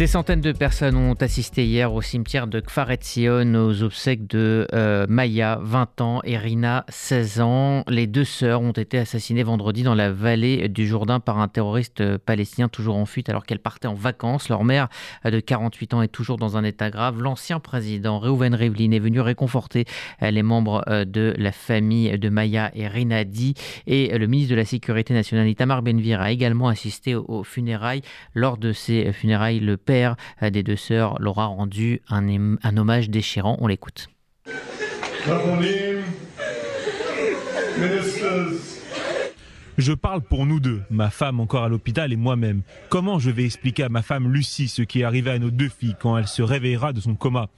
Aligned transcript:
Des 0.00 0.06
centaines 0.06 0.40
de 0.40 0.52
personnes 0.52 0.96
ont 0.96 1.12
assisté 1.12 1.66
hier 1.66 1.92
au 1.92 2.00
cimetière 2.00 2.46
de 2.46 2.58
Kfar 2.60 2.90
Etzion 2.90 3.54
aux 3.54 3.82
obsèques 3.82 4.26
de 4.26 4.66
euh, 4.72 5.04
Maya, 5.10 5.58
20 5.60 6.00
ans, 6.00 6.20
et 6.24 6.38
Rina, 6.38 6.86
16 6.88 7.40
ans. 7.42 7.84
Les 7.86 8.06
deux 8.06 8.24
sœurs 8.24 8.62
ont 8.62 8.72
été 8.72 8.96
assassinées 8.96 9.42
vendredi 9.42 9.82
dans 9.82 9.94
la 9.94 10.10
vallée 10.10 10.70
du 10.70 10.86
Jourdain 10.86 11.20
par 11.20 11.38
un 11.38 11.48
terroriste 11.48 12.16
palestinien 12.16 12.70
toujours 12.70 12.96
en 12.96 13.04
fuite 13.04 13.28
alors 13.28 13.44
qu'elles 13.44 13.58
partaient 13.58 13.88
en 13.88 13.94
vacances. 13.94 14.48
Leur 14.48 14.64
mère, 14.64 14.88
de 15.26 15.38
48 15.38 15.92
ans, 15.92 16.00
est 16.00 16.08
toujours 16.08 16.38
dans 16.38 16.56
un 16.56 16.64
état 16.64 16.88
grave. 16.88 17.20
L'ancien 17.20 17.60
président 17.60 18.20
Reuven 18.20 18.54
Rivlin 18.54 18.92
est 18.92 19.00
venu 19.00 19.20
réconforter 19.20 19.84
euh, 20.22 20.30
les 20.30 20.42
membres 20.42 20.82
euh, 20.88 21.04
de 21.04 21.34
la 21.36 21.52
famille 21.52 22.18
de 22.18 22.28
Maya 22.30 22.70
et 22.74 22.88
Rina 22.88 23.24
Di. 23.24 23.52
Et 23.86 24.16
le 24.16 24.26
ministre 24.26 24.52
de 24.52 24.56
la 24.56 24.64
Sécurité 24.64 25.12
nationale, 25.12 25.46
Itamar 25.46 25.82
Benvir, 25.82 26.22
a 26.22 26.30
également 26.30 26.68
assisté 26.68 27.14
aux 27.14 27.44
funérailles. 27.44 28.00
Lors 28.34 28.56
de 28.56 28.72
ces 28.72 29.12
funérailles, 29.12 29.60
le 29.60 29.76
père 29.90 30.14
des 30.40 30.62
deux 30.62 30.76
sœurs 30.76 31.20
leur 31.20 31.40
a 31.40 31.46
rendu 31.46 32.00
un, 32.08 32.54
un 32.62 32.76
hommage 32.76 33.10
déchirant. 33.10 33.56
On 33.60 33.66
l'écoute. 33.66 34.08
Je 39.78 39.92
parle 39.92 40.20
pour 40.20 40.46
nous 40.46 40.60
deux, 40.60 40.82
ma 40.90 41.10
femme 41.10 41.40
encore 41.40 41.64
à 41.64 41.68
l'hôpital 41.68 42.12
et 42.12 42.16
moi-même. 42.16 42.62
Comment 42.88 43.18
je 43.18 43.30
vais 43.30 43.44
expliquer 43.44 43.82
à 43.82 43.88
ma 43.88 44.02
femme 44.02 44.32
Lucie 44.32 44.68
ce 44.68 44.82
qui 44.82 45.00
est 45.00 45.04
arrivé 45.04 45.32
à 45.32 45.40
nos 45.40 45.50
deux 45.50 45.68
filles 45.68 45.96
quand 45.98 46.16
elle 46.16 46.28
se 46.28 46.42
réveillera 46.42 46.92
de 46.92 47.00
son 47.00 47.16
coma? 47.16 47.48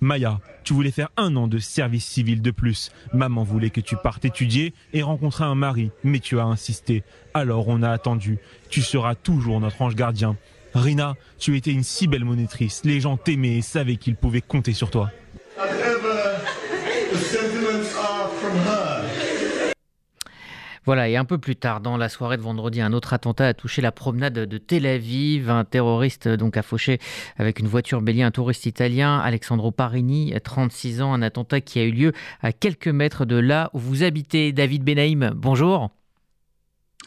Maya, 0.00 0.40
tu 0.64 0.72
voulais 0.72 0.90
faire 0.90 1.10
un 1.16 1.36
an 1.36 1.46
de 1.46 1.58
service 1.58 2.04
civil 2.04 2.42
de 2.42 2.50
plus. 2.50 2.90
Maman 3.12 3.44
voulait 3.44 3.70
que 3.70 3.80
tu 3.80 3.94
partes 3.94 4.24
étudier 4.24 4.74
et 4.92 5.02
rencontrer 5.02 5.44
un 5.44 5.54
mari, 5.54 5.92
mais 6.02 6.18
tu 6.18 6.40
as 6.40 6.46
insisté. 6.46 7.04
Alors 7.32 7.68
on 7.68 7.82
a 7.84 7.90
attendu. 7.90 8.38
Tu 8.70 8.82
seras 8.82 9.14
toujours 9.14 9.60
notre 9.60 9.82
ange 9.82 9.94
gardien. 9.94 10.36
Rina, 10.74 11.14
tu 11.38 11.56
étais 11.56 11.72
une 11.72 11.82
si 11.82 12.06
belle 12.06 12.24
monitrice. 12.24 12.82
Les 12.84 13.00
gens 13.00 13.16
t'aimaient 13.16 13.58
et 13.58 13.62
savaient 13.62 13.96
qu'ils 13.96 14.16
pouvaient 14.16 14.40
compter 14.40 14.72
sur 14.72 14.90
toi. 14.90 15.10
Voilà, 20.86 21.08
et 21.08 21.16
un 21.16 21.24
peu 21.24 21.38
plus 21.38 21.56
tard 21.56 21.80
dans 21.80 21.96
la 21.96 22.08
soirée 22.08 22.36
de 22.36 22.42
vendredi, 22.42 22.80
un 22.80 22.92
autre 22.92 23.12
attentat 23.12 23.48
a 23.48 23.54
touché 23.54 23.82
la 23.82 23.92
promenade 23.92 24.32
de 24.32 24.58
Tel 24.58 24.86
Aviv. 24.86 25.50
Un 25.50 25.64
terroriste 25.64 26.26
donc 26.26 26.56
a 26.56 26.62
fauché 26.62 26.98
avec 27.36 27.58
une 27.60 27.68
voiture 27.68 28.00
bélier 28.00 28.22
un 28.22 28.30
touriste 28.30 28.66
italien, 28.66 29.18
Alexandro 29.18 29.70
Parini, 29.72 30.34
36 30.42 31.02
ans. 31.02 31.12
Un 31.12 31.22
attentat 31.22 31.60
qui 31.60 31.78
a 31.78 31.84
eu 31.84 31.92
lieu 31.92 32.12
à 32.40 32.52
quelques 32.52 32.88
mètres 32.88 33.24
de 33.24 33.36
là 33.36 33.70
où 33.74 33.78
vous 33.78 34.02
habitez. 34.02 34.52
David 34.52 34.82
Benaïm, 34.82 35.32
bonjour. 35.34 35.90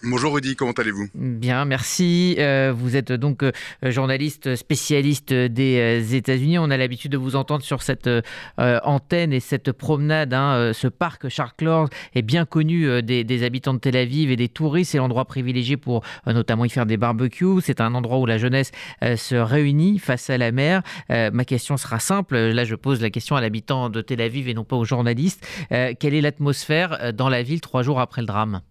Bonjour 0.06 0.34
Rudy, 0.34 0.58
comment 0.58 0.74
allez-vous? 0.74 1.08
Bien, 1.16 1.64
merci. 1.64 2.36
Euh, 2.38 2.74
vous 2.76 2.98
êtes 2.98 3.14
donc 3.14 3.42
euh, 3.42 3.54
journaliste 3.84 4.58
spécialiste 4.58 5.32
des 5.32 6.02
euh, 6.04 6.16
États-Unis. 6.16 6.60
On 6.60 6.70
a 6.72 6.76
l'habitude 6.76 7.14
de 7.14 7.18
vous 7.18 7.38
entendre 7.38 7.64
sur 7.64 7.82
cette 7.82 8.10
antenne 8.58 9.32
et 9.32 9.40
cette 9.40 9.72
promenade. 9.72 10.34
Hein, 10.34 10.72
ce 10.74 10.90
parc 10.90 11.30
Charles 11.30 11.88
est 12.16 12.22
bien 12.22 12.44
connu 12.44 13.02
des, 13.02 13.44
habitants 13.44 13.74
de 13.74 13.80
Tel 13.80 13.96
Aviv 13.96 14.30
et 14.30 14.36
des 14.36 14.50
touristes. 14.50 14.92
C'est 14.92 14.98
l'endroit 14.98 15.24
privilégié 15.24 15.78
pour 15.78 16.04
notamment 16.26 16.66
y 16.66 16.70
faire 16.70 16.86
des 16.86 16.98
barbecues. 16.98 17.62
C'est 17.62 17.80
un 17.80 17.96
endroit 17.96 18.18
où 18.18 18.26
la 18.26 18.38
jeunesse 18.38 18.72
se 19.02 19.36
réunit 19.36 20.00
face 20.00 20.30
à 20.30 20.38
la 20.38 20.52
mer. 20.52 20.82
ma 21.10 21.46
question 21.46 21.78
sera 21.78 22.00
simple. 22.00 22.36
Là, 22.38 22.66
je 22.66 22.76
pose 22.76 23.02
la 23.02 23.10
question 23.10 23.36
à 23.36 23.42
l'habitant 23.42 23.90
de 23.90 24.02
Tel 24.02 24.20
Aviv 24.20 24.50
et 24.50 24.54
non 24.54 24.66
pas 24.66 24.76
aux 24.76 24.86
journalistes. 24.86 25.48
quelle 25.70 26.14
est 26.14 26.22
l'atmosphère 26.22 27.14
dans 27.14 27.30
la 27.30 27.44
ville 27.44 27.62
trois 27.62 27.84
jours 27.84 28.02
après 28.02 28.22
le 28.22 28.28
drame? 28.28 28.62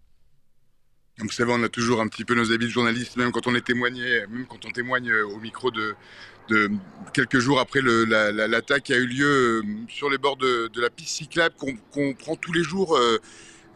Vous 1.19 1.31
savez, 1.31 1.53
on 1.55 1.63
a 1.63 1.69
toujours 1.69 2.01
un 2.01 2.09
petit 2.09 2.25
peu 2.25 2.35
nos 2.35 2.53
habits 2.53 2.67
de 2.67 2.71
journaliste, 2.71 3.17
même 3.17 3.33
quand 3.33 3.47
on 3.47 3.55
est 3.55 3.65
témoigné, 3.65 4.27
même 4.29 4.47
quand 4.47 4.65
on 4.65 4.71
témoigne 4.71 5.11
euh, 5.11 5.27
au 5.27 5.39
micro 5.39 5.71
de, 5.71 5.95
quelques 7.13 7.39
jours 7.39 7.61
après 7.61 7.81
l'attaque 7.83 8.85
qui 8.85 8.95
a 8.95 8.99
eu 8.99 9.07
lieu 9.07 9.27
euh, 9.27 9.63
sur 9.89 10.11
les 10.11 10.19
bords 10.19 10.37
de, 10.37 10.71
la 10.81 10.91
piste 10.91 11.17
cyclable 11.17 11.55
qu'on 11.91 12.15
prend 12.15 12.37
tous 12.37 12.53
les 12.53 12.63
jours. 12.63 12.97
Euh, 12.97 13.19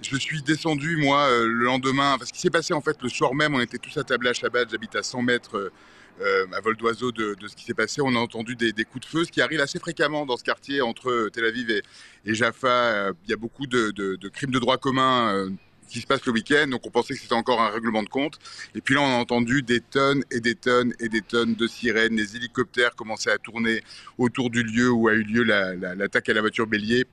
je 0.03 0.17
suis 0.17 0.43
descendu, 0.43 0.97
moi, 0.97 1.29
le 1.31 1.65
lendemain. 1.65 2.17
Parce 2.19 2.31
qu'il 2.31 2.41
s'est 2.41 2.51
passé, 2.51 2.75
en 2.75 2.83
fait, 2.83 2.97
le 3.03 3.09
soir 3.09 3.35
même, 3.35 3.55
on 3.55 3.61
était 3.61 3.79
tous 3.79 3.97
à 3.97 4.05
table 4.05 4.29
à 4.29 4.35
Shabbat. 4.35 4.71
J'habite 4.71 4.95
à 4.95 5.03
100 5.03 5.23
mètres 5.23 5.73
à 6.21 6.61
vol 6.61 6.77
d'oiseau 6.77 7.13
de, 7.13 7.35
ce 7.47 7.57
qui 7.57 7.65
s'est 7.65 7.75
passé. 7.75 8.03
On 8.03 8.15
a 8.15 8.19
entendu 8.19 8.57
des, 8.57 8.73
coups 8.85 9.07
de 9.07 9.11
feu, 9.11 9.25
ce 9.25 9.33
qui 9.33 9.41
arrive 9.41 9.61
assez 9.61 9.79
fréquemment 9.79 10.27
dans 10.27 10.37
ce 10.37 10.45
quartier 10.45 10.83
entre 10.83 11.31
Tel 11.33 11.47
Aviv 11.47 11.71
et, 11.71 11.83
Jaffa. 12.27 13.11
Il 13.25 13.31
y 13.31 13.33
a 13.33 13.39
beaucoup 13.39 13.67
de 13.67 14.29
crimes 14.29 14.51
de 14.51 14.59
droit 14.59 14.77
commun 14.77 15.49
qui 15.89 16.01
se 16.01 16.07
passe 16.07 16.25
le 16.27 16.33
week-end, 16.33 16.67
donc 16.69 16.87
on 16.87 16.91
pensait 16.91 17.15
que 17.15 17.21
c'était 17.21 17.35
encore 17.35 17.61
un 17.61 17.71
règlement 17.71 18.03
de 18.03 18.09
compte. 18.09 18.39
Et 18.75 18.81
puis 18.81 18.95
là, 18.95 19.03
on 19.03 19.11
a 19.11 19.17
entendu 19.17 19.63
des 19.63 19.81
tonnes 19.81 20.25
et 20.31 20.41
des 20.41 20.55
tonnes 20.55 20.95
et 21.01 21.09
des 21.09 21.23
tonnes 21.23 21.55
de 21.55 21.67
sirènes. 21.67 22.17
Les 22.17 22.37
hélicoptères 22.37 22.95
commençaient 22.95 23.31
à 23.31 23.39
tourner 23.39 23.83
autour 24.19 24.51
du 24.51 24.63
lieu 24.63 24.91
où 24.91 25.09
a 25.09 25.15
eu 25.15 25.23
lieu 25.23 25.43
l'attaque 25.43 26.29
à 26.29 26.35
la 26.35 26.41
voiture 26.41 26.67
bélier 26.67 27.07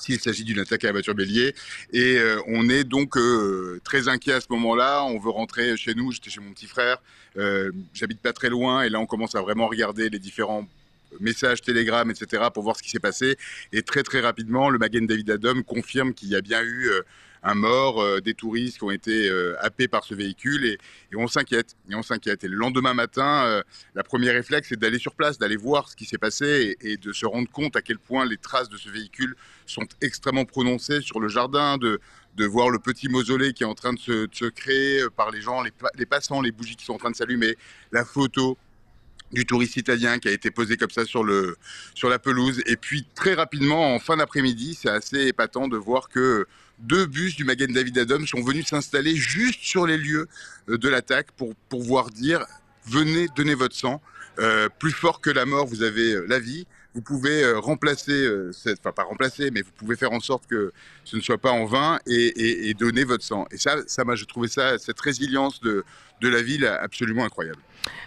s'il 0.00 0.20
s'agit 0.20 0.44
d'une 0.44 0.58
attaque 0.58 0.84
à 0.84 0.88
la 0.88 0.92
voiture 0.92 1.14
bélier. 1.14 1.54
Et 1.92 2.16
euh, 2.18 2.40
on 2.46 2.68
est 2.68 2.84
donc 2.84 3.16
euh, 3.16 3.80
très 3.84 4.08
inquiet 4.08 4.32
à 4.32 4.40
ce 4.40 4.46
moment-là. 4.50 5.04
On 5.04 5.18
veut 5.18 5.30
rentrer 5.30 5.76
chez 5.76 5.94
nous. 5.94 6.10
J'étais 6.12 6.30
chez 6.30 6.40
mon 6.40 6.52
petit 6.52 6.66
frère. 6.66 6.98
Euh, 7.36 7.70
J'habite 7.92 8.20
pas 8.20 8.32
très 8.32 8.48
loin. 8.48 8.82
Et 8.82 8.88
là, 8.88 8.98
on 8.98 9.06
commence 9.06 9.34
à 9.34 9.42
vraiment 9.42 9.68
regarder 9.68 10.08
les 10.08 10.18
différents 10.18 10.66
messages, 11.18 11.60
télégrammes, 11.60 12.10
etc. 12.10 12.44
pour 12.54 12.62
voir 12.62 12.76
ce 12.76 12.82
qui 12.82 12.90
s'est 12.90 13.00
passé. 13.00 13.36
Et 13.72 13.82
très, 13.82 14.02
très 14.02 14.20
rapidement, 14.20 14.70
le 14.70 14.78
Magen 14.78 15.06
David 15.06 15.30
Adom 15.30 15.62
confirme 15.64 16.14
qu'il 16.14 16.28
y 16.28 16.36
a 16.36 16.40
bien 16.40 16.62
eu 16.62 16.88
un 17.42 17.54
mort, 17.54 18.02
euh, 18.02 18.20
des 18.20 18.34
touristes 18.34 18.78
qui 18.78 18.84
ont 18.84 18.90
été 18.90 19.28
euh, 19.28 19.54
happés 19.60 19.88
par 19.88 20.04
ce 20.04 20.14
véhicule 20.14 20.64
et, 20.64 20.78
on 21.16 21.26
s'inquiète. 21.26 21.76
Et 21.90 21.94
on 21.94 22.02
s'inquiète. 22.02 22.44
Et 22.44 22.48
le 22.48 22.56
lendemain 22.56 22.94
matin, 22.94 23.44
euh, 23.46 23.62
la 23.94 24.02
première 24.02 24.34
réflexe, 24.34 24.68
c'est 24.68 24.78
d'aller 24.78 24.98
sur 24.98 25.14
place, 25.14 25.38
d'aller 25.38 25.56
voir 25.56 25.88
ce 25.88 25.96
qui 25.96 26.04
s'est 26.04 26.18
passé 26.18 26.76
et, 26.80 26.96
de 26.96 27.12
se 27.12 27.26
rendre 27.26 27.50
compte 27.50 27.76
à 27.76 27.82
quel 27.82 27.98
point 27.98 28.24
les 28.24 28.36
traces 28.36 28.68
de 28.68 28.76
ce 28.76 28.88
véhicule 28.90 29.34
sont 29.66 29.86
extrêmement 30.00 30.44
prononcées 30.44 31.00
sur 31.00 31.20
le 31.20 31.28
jardin, 31.28 31.78
de, 31.78 32.00
voir 32.46 32.70
le 32.70 32.78
petit 32.78 33.08
mausolée 33.10 33.52
qui 33.52 33.64
est 33.64 33.66
en 33.66 33.74
train 33.74 33.92
de 33.92 33.98
se, 33.98 34.48
créer 34.48 35.02
par 35.14 35.30
les 35.30 35.42
gens, 35.42 35.62
les, 35.62 36.06
passants, 36.06 36.40
les 36.40 36.52
bougies 36.52 36.74
qui 36.74 36.86
sont 36.86 36.94
en 36.94 36.98
train 36.98 37.10
de 37.10 37.16
s'allumer, 37.16 37.54
la 37.92 38.02
photo 38.02 38.56
du 39.30 39.44
touriste 39.44 39.76
italien 39.76 40.18
qui 40.18 40.28
a 40.28 40.30
été 40.30 40.50
posé 40.50 40.78
comme 40.78 40.88
ça 40.88 41.04
sur 41.04 41.22
la 41.24 42.18
pelouse. 42.18 42.62
Et 42.64 42.76
puis 42.76 43.06
très 43.14 43.34
rapidement, 43.34 43.94
en 43.94 43.98
fin 43.98 44.16
d'après-midi, 44.16 44.74
c'est 44.80 44.88
assez 44.88 45.26
épatant 45.26 45.68
de 45.68 45.76
voir 45.76 46.08
que 46.08 46.46
deux 46.82 47.06
bus 47.06 47.36
du 47.36 47.44
Magen 47.44 47.72
David 47.72 47.98
Adom 47.98 48.26
sont 48.26 48.42
venus 48.42 48.66
s'installer 48.66 49.14
juste 49.16 49.60
sur 49.62 49.86
les 49.86 49.96
lieux 49.96 50.28
euh, 50.68 50.78
de 50.78 50.88
l'attaque 50.88 51.30
pour 51.32 51.54
pouvoir 51.68 52.10
dire 52.10 52.44
venez 52.86 53.28
donner 53.36 53.54
votre 53.54 53.74
sang. 53.76 54.00
Euh, 54.38 54.68
plus 54.78 54.92
fort 54.92 55.20
que 55.20 55.28
la 55.28 55.44
mort, 55.44 55.66
vous 55.66 55.82
avez 55.82 56.14
euh, 56.14 56.26
la 56.28 56.38
vie. 56.38 56.66
Vous 56.94 57.02
pouvez 57.02 57.48
remplacer, 57.52 58.28
cette, 58.50 58.80
enfin 58.80 58.90
pas 58.90 59.04
remplacer, 59.04 59.52
mais 59.52 59.62
vous 59.62 59.70
pouvez 59.76 59.94
faire 59.94 60.10
en 60.10 60.18
sorte 60.18 60.48
que 60.48 60.72
ce 61.04 61.14
ne 61.14 61.20
soit 61.20 61.38
pas 61.38 61.52
en 61.52 61.64
vain 61.64 62.00
et, 62.04 62.68
et 62.68 62.74
donner 62.74 63.04
votre 63.04 63.22
sang. 63.22 63.46
Et 63.52 63.58
ça, 63.58 63.76
ça 63.86 64.04
m'a, 64.04 64.16
je 64.16 64.24
trouvais 64.24 64.48
ça, 64.48 64.76
cette 64.76 65.00
résilience 65.00 65.60
de, 65.60 65.84
de 66.20 66.28
la 66.28 66.42
ville 66.42 66.66
absolument 66.66 67.24
incroyable. 67.24 67.60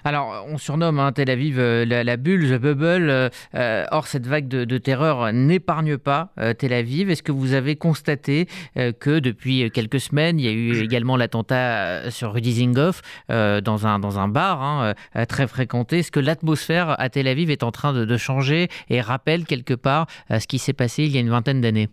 Alors, 0.03 0.45
on 0.49 0.57
surnomme 0.57 0.99
hein, 0.99 1.11
Tel 1.11 1.29
Aviv 1.29 1.57
euh, 1.59 1.85
la, 1.85 2.17
bulle, 2.17 2.49
the 2.49 2.61
bubble. 2.61 3.09
Euh, 3.09 3.29
euh, 3.55 3.85
or, 3.91 4.07
cette 4.07 4.27
vague 4.27 4.47
de, 4.47 4.77
terreur 4.77 5.31
n'épargne 5.31 5.97
pas 5.97 6.33
Tel 6.57 6.73
Aviv. 6.73 7.09
Est-ce 7.09 7.23
que 7.23 7.31
vous 7.31 7.53
avez 7.53 7.75
constaté 7.75 8.47
que 8.75 9.19
depuis 9.19 9.69
quelques 9.71 9.99
semaines, 9.99 10.39
il 10.39 10.45
y 10.45 10.49
a 10.49 10.51
eu 10.51 10.83
également 10.83 11.15
l'attentat 11.15 12.11
sur 12.11 12.33
un, 13.87 13.99
dans 13.99 14.19
un 14.19 14.27
bar 14.27 14.61
hein, 14.61 14.93
très 15.27 15.47
fréquenté? 15.47 15.99
Est-ce 15.99 16.11
que 16.11 16.19
l'atmosphère 16.19 16.99
à 16.99 17.09
Tel 17.09 17.27
Aviv 17.27 17.49
est 17.49 17.63
en 17.63 17.71
train 17.71 17.93
de 17.93 18.17
changer 18.17 18.67
et 18.89 18.99
rappelle 18.99 19.45
quelque 19.45 19.73
part 19.73 20.07
ce 20.29 20.47
qui 20.47 20.59
s'est 20.59 20.73
passé 20.73 21.03
il 21.03 21.11
y 21.11 21.17
a 21.17 21.21
une 21.21 21.29
vingtaine 21.29 21.61
d'années? 21.61 21.89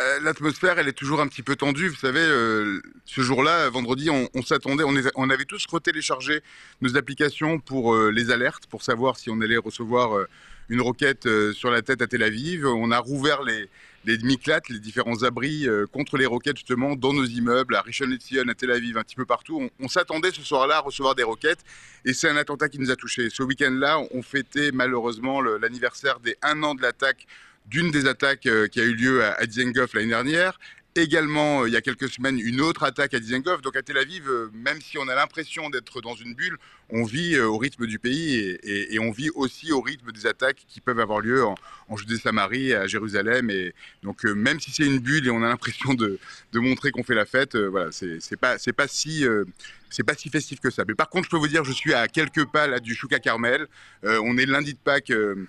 Euh, 0.00 0.20
l'atmosphère, 0.22 0.78
elle 0.78 0.88
est 0.88 0.92
toujours 0.92 1.20
un 1.20 1.26
petit 1.26 1.42
peu 1.42 1.56
tendue. 1.56 1.88
Vous 1.88 1.96
savez, 1.96 2.20
euh, 2.20 2.80
ce 3.04 3.20
jour-là, 3.20 3.68
vendredi, 3.70 4.10
on, 4.10 4.42
s'attendait, 4.42 4.84
on, 5.16 5.30
avait 5.30 5.44
tous 5.44 5.66
retéléchargé 5.66 6.42
nos 6.80 6.96
applications 6.96 7.58
pour 7.58 7.94
euh, 7.94 8.10
les 8.10 8.30
alertes, 8.30 8.66
pour 8.66 8.82
savoir 8.82 9.16
si 9.16 9.30
on 9.30 9.40
allait 9.40 9.56
recevoir 9.56 10.26
une 10.68 10.80
roquette 10.80 11.26
sur 11.52 11.70
la 11.70 11.82
tête 11.82 12.02
à 12.02 12.06
Tel 12.06 12.22
Aviv. 12.22 12.66
On 12.66 12.90
a 12.90 12.98
rouvert 12.98 13.42
les, 13.42 13.68
les 14.04 14.18
les 14.18 14.78
différents 14.78 15.22
abris 15.22 15.66
contre 15.92 16.18
les 16.18 16.26
roquettes, 16.26 16.58
justement, 16.58 16.94
dans 16.94 17.14
nos 17.14 17.24
immeubles, 17.24 17.74
à 17.74 17.80
Rishon 17.80 18.06
LeZion, 18.06 18.48
à 18.48 18.54
Tel 18.54 18.70
Aviv, 18.70 18.98
un 18.98 19.02
petit 19.02 19.16
peu 19.16 19.24
partout. 19.24 19.58
On, 19.62 19.84
on 19.84 19.88
s'attendait 19.88 20.30
ce 20.30 20.42
soir-là 20.42 20.76
à 20.76 20.80
recevoir 20.80 21.14
des 21.14 21.22
roquettes, 21.22 21.64
et 22.04 22.12
c'est 22.12 22.28
un 22.28 22.36
attentat 22.36 22.68
qui 22.68 22.78
nous 22.78 22.90
a 22.90 22.96
touchés. 22.96 23.30
Ce 23.30 23.42
week-end-là, 23.42 24.00
on 24.10 24.22
fêtait 24.22 24.70
malheureusement 24.72 25.40
l'anniversaire 25.40 26.20
des 26.20 26.36
un 26.42 26.62
an 26.62 26.74
de 26.74 26.82
l'attaque 26.82 27.26
d'une 27.68 27.90
des 27.90 28.06
attaques 28.06 28.46
euh, 28.46 28.66
qui 28.66 28.80
a 28.80 28.84
eu 28.84 28.94
lieu 28.94 29.24
à 29.24 29.46
Dizengoff 29.46 29.94
l'année 29.94 30.08
dernière 30.08 30.58
également, 30.96 31.66
il 31.66 31.72
y 31.72 31.76
a 31.76 31.80
quelques 31.80 32.08
semaines, 32.08 32.38
une 32.38 32.60
autre 32.60 32.82
attaque 32.82 33.14
à 33.14 33.20
Dizengoff. 33.20 33.62
Donc 33.62 33.76
à 33.76 33.82
Tel 33.82 33.98
Aviv, 33.98 34.28
même 34.52 34.80
si 34.80 34.98
on 34.98 35.08
a 35.08 35.14
l'impression 35.14 35.70
d'être 35.70 36.00
dans 36.00 36.14
une 36.14 36.34
bulle, 36.34 36.58
on 36.90 37.04
vit 37.04 37.38
au 37.38 37.56
rythme 37.56 37.86
du 37.86 37.98
pays 37.98 38.58
et, 38.62 38.98
on 38.98 39.10
vit 39.10 39.30
aussi 39.34 39.72
au 39.72 39.80
rythme 39.80 40.10
des 40.12 40.26
attaques 40.26 40.64
qui 40.66 40.80
peuvent 40.80 41.00
avoir 41.00 41.20
lieu 41.20 41.44
en, 41.44 41.96
Judée-Samarie, 41.96 42.74
à 42.74 42.86
Jérusalem. 42.86 43.50
Et 43.50 43.74
donc 44.02 44.24
même 44.24 44.60
si 44.60 44.70
c'est 44.70 44.86
une 44.86 44.98
bulle 44.98 45.26
et 45.26 45.30
on 45.30 45.42
a 45.42 45.48
l'impression 45.48 45.94
de, 45.94 46.18
montrer 46.54 46.90
qu'on 46.90 47.04
fait 47.04 47.14
la 47.14 47.26
fête, 47.26 47.56
voilà, 47.56 47.90
c'est 47.92 48.36
pas, 48.36 48.58
si 48.88 50.30
festif 50.30 50.60
que 50.60 50.70
ça. 50.70 50.84
Mais 50.86 50.94
par 50.94 51.08
contre, 51.08 51.26
je 51.26 51.30
peux 51.30 51.36
vous 51.36 51.48
dire, 51.48 51.64
je 51.64 51.72
suis 51.72 51.94
à 51.94 52.08
quelques 52.08 52.46
pas 52.46 52.66
là 52.66 52.80
du 52.80 52.94
Chouka 52.94 53.18
Carmel. 53.18 53.66
Euh, 54.04 54.20
on 54.24 54.36
est 54.36 54.46
lundi 54.46 54.72
de 54.72 54.78
Pâques, 54.78 55.10
euh, 55.10 55.46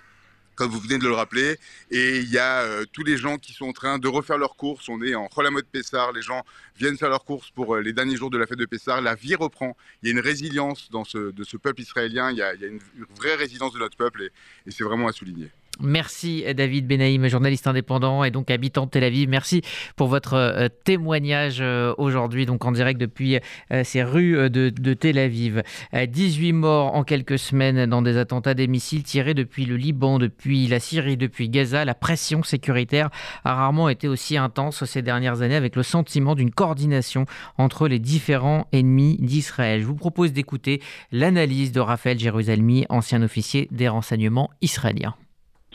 comme 0.60 0.70
vous 0.70 0.80
venez 0.80 0.98
de 0.98 1.06
le 1.06 1.14
rappeler, 1.14 1.56
et 1.90 2.18
il 2.18 2.28
y 2.28 2.36
a 2.36 2.60
euh, 2.60 2.84
tous 2.92 3.02
les 3.02 3.16
gens 3.16 3.38
qui 3.38 3.54
sont 3.54 3.64
en 3.64 3.72
train 3.72 3.98
de 3.98 4.08
refaire 4.08 4.36
leurs 4.36 4.56
courses. 4.56 4.90
On 4.90 5.00
est 5.00 5.14
en 5.14 5.26
mode 5.50 5.64
Pessar, 5.64 6.12
les 6.12 6.20
gens 6.20 6.44
viennent 6.76 6.98
faire 6.98 7.08
leurs 7.08 7.24
courses 7.24 7.50
pour 7.50 7.78
les 7.78 7.94
derniers 7.94 8.16
jours 8.16 8.28
de 8.28 8.36
la 8.36 8.46
fête 8.46 8.58
de 8.58 8.66
Pessar. 8.66 9.00
La 9.00 9.14
vie 9.14 9.34
reprend. 9.34 9.74
Il 10.02 10.08
y 10.08 10.12
a 10.12 10.12
une 10.12 10.20
résilience 10.20 10.90
dans 10.90 11.04
ce, 11.04 11.32
de 11.32 11.44
ce 11.44 11.56
peuple 11.56 11.80
israélien. 11.80 12.30
Il 12.30 12.36
y 12.36 12.42
a, 12.42 12.52
une, 12.52 12.78
vraie 13.16 13.36
résilience 13.36 13.72
de 13.72 13.78
notre 13.78 13.96
peuple, 13.96 14.24
et 14.66 14.70
c'est 14.70 14.84
vraiment 14.84 15.08
à 15.08 15.12
souligner. 15.12 15.50
Merci 15.82 16.44
David 16.54 16.86
Benaïm, 16.86 17.26
journaliste 17.28 17.66
indépendant 17.66 18.22
et 18.24 18.30
donc 18.30 18.50
habitant 18.50 18.84
de 18.84 18.90
Tel 18.90 19.04
Aviv. 19.04 19.28
Merci 19.28 19.62
pour 19.96 20.08
votre 20.08 20.34
euh, 20.34 20.68
témoignage 20.84 21.58
euh, 21.60 21.94
aujourd'hui, 21.96 22.44
donc 22.44 22.64
en 22.64 22.72
direct 22.72 23.00
depuis 23.00 23.38
euh, 23.72 23.82
ces 23.84 24.02
rues 24.02 24.50
de, 24.50 24.94
Tel 24.94 25.18
Aviv. 25.18 25.62
18 25.92 26.52
morts 26.52 26.94
en 26.94 27.04
quelques 27.04 27.38
semaines 27.38 27.86
dans 27.86 28.02
des 28.02 28.18
attentats 28.18 28.54
des 28.54 28.66
missiles 28.66 29.02
tirés 29.02 29.34
depuis 29.34 29.64
le 29.64 29.76
Liban, 29.76 30.18
depuis 30.18 30.66
la 30.66 30.80
Syrie, 30.80 31.16
depuis 31.16 31.48
Gaza. 31.48 31.84
La 31.84 31.94
pression 31.94 32.42
sécuritaire 32.42 33.08
a 33.44 33.54
rarement 33.54 33.88
été 33.88 34.08
aussi 34.08 34.36
intense 34.36 34.84
ces 34.84 35.02
dernières 35.02 35.42
années 35.42 35.56
avec 35.56 35.76
le 35.76 35.82
sentiment 35.82 36.34
d'une 36.34 36.50
coordination 36.50 37.24
entre 37.56 37.88
les 37.88 37.98
différents 37.98 38.66
ennemis 38.72 39.16
d'Israël. 39.20 39.80
Je 39.80 39.86
vous 39.86 39.94
propose 39.94 40.32
d'écouter 40.32 40.82
l'analyse 41.12 41.72
de 41.72 41.80
Raphaël 41.80 42.18
Jérusalemi, 42.18 42.84
ancien 42.88 43.22
officier 43.22 43.68
des 43.70 43.88
renseignements 43.88 44.50
israéliens 44.60 45.14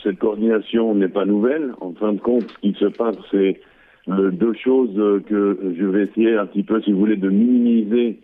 cette 0.05 0.19
coordination 0.19 0.93
n'est 0.93 1.09
pas 1.09 1.25
nouvelle. 1.25 1.73
En 1.81 1.91
fin 1.93 2.13
de 2.13 2.19
compte, 2.19 2.43
ce 2.43 2.59
qui 2.59 2.73
se 2.79 2.85
passe, 2.85 3.17
c'est 3.31 3.59
euh, 4.07 4.29
deux 4.29 4.53
choses 4.53 4.95
que 5.27 5.57
je 5.77 5.85
vais 5.85 6.03
essayer 6.03 6.35
un 6.35 6.45
petit 6.45 6.63
peu, 6.63 6.79
si 6.81 6.91
vous 6.91 6.99
voulez, 6.99 7.17
de 7.17 7.29
minimiser 7.29 8.19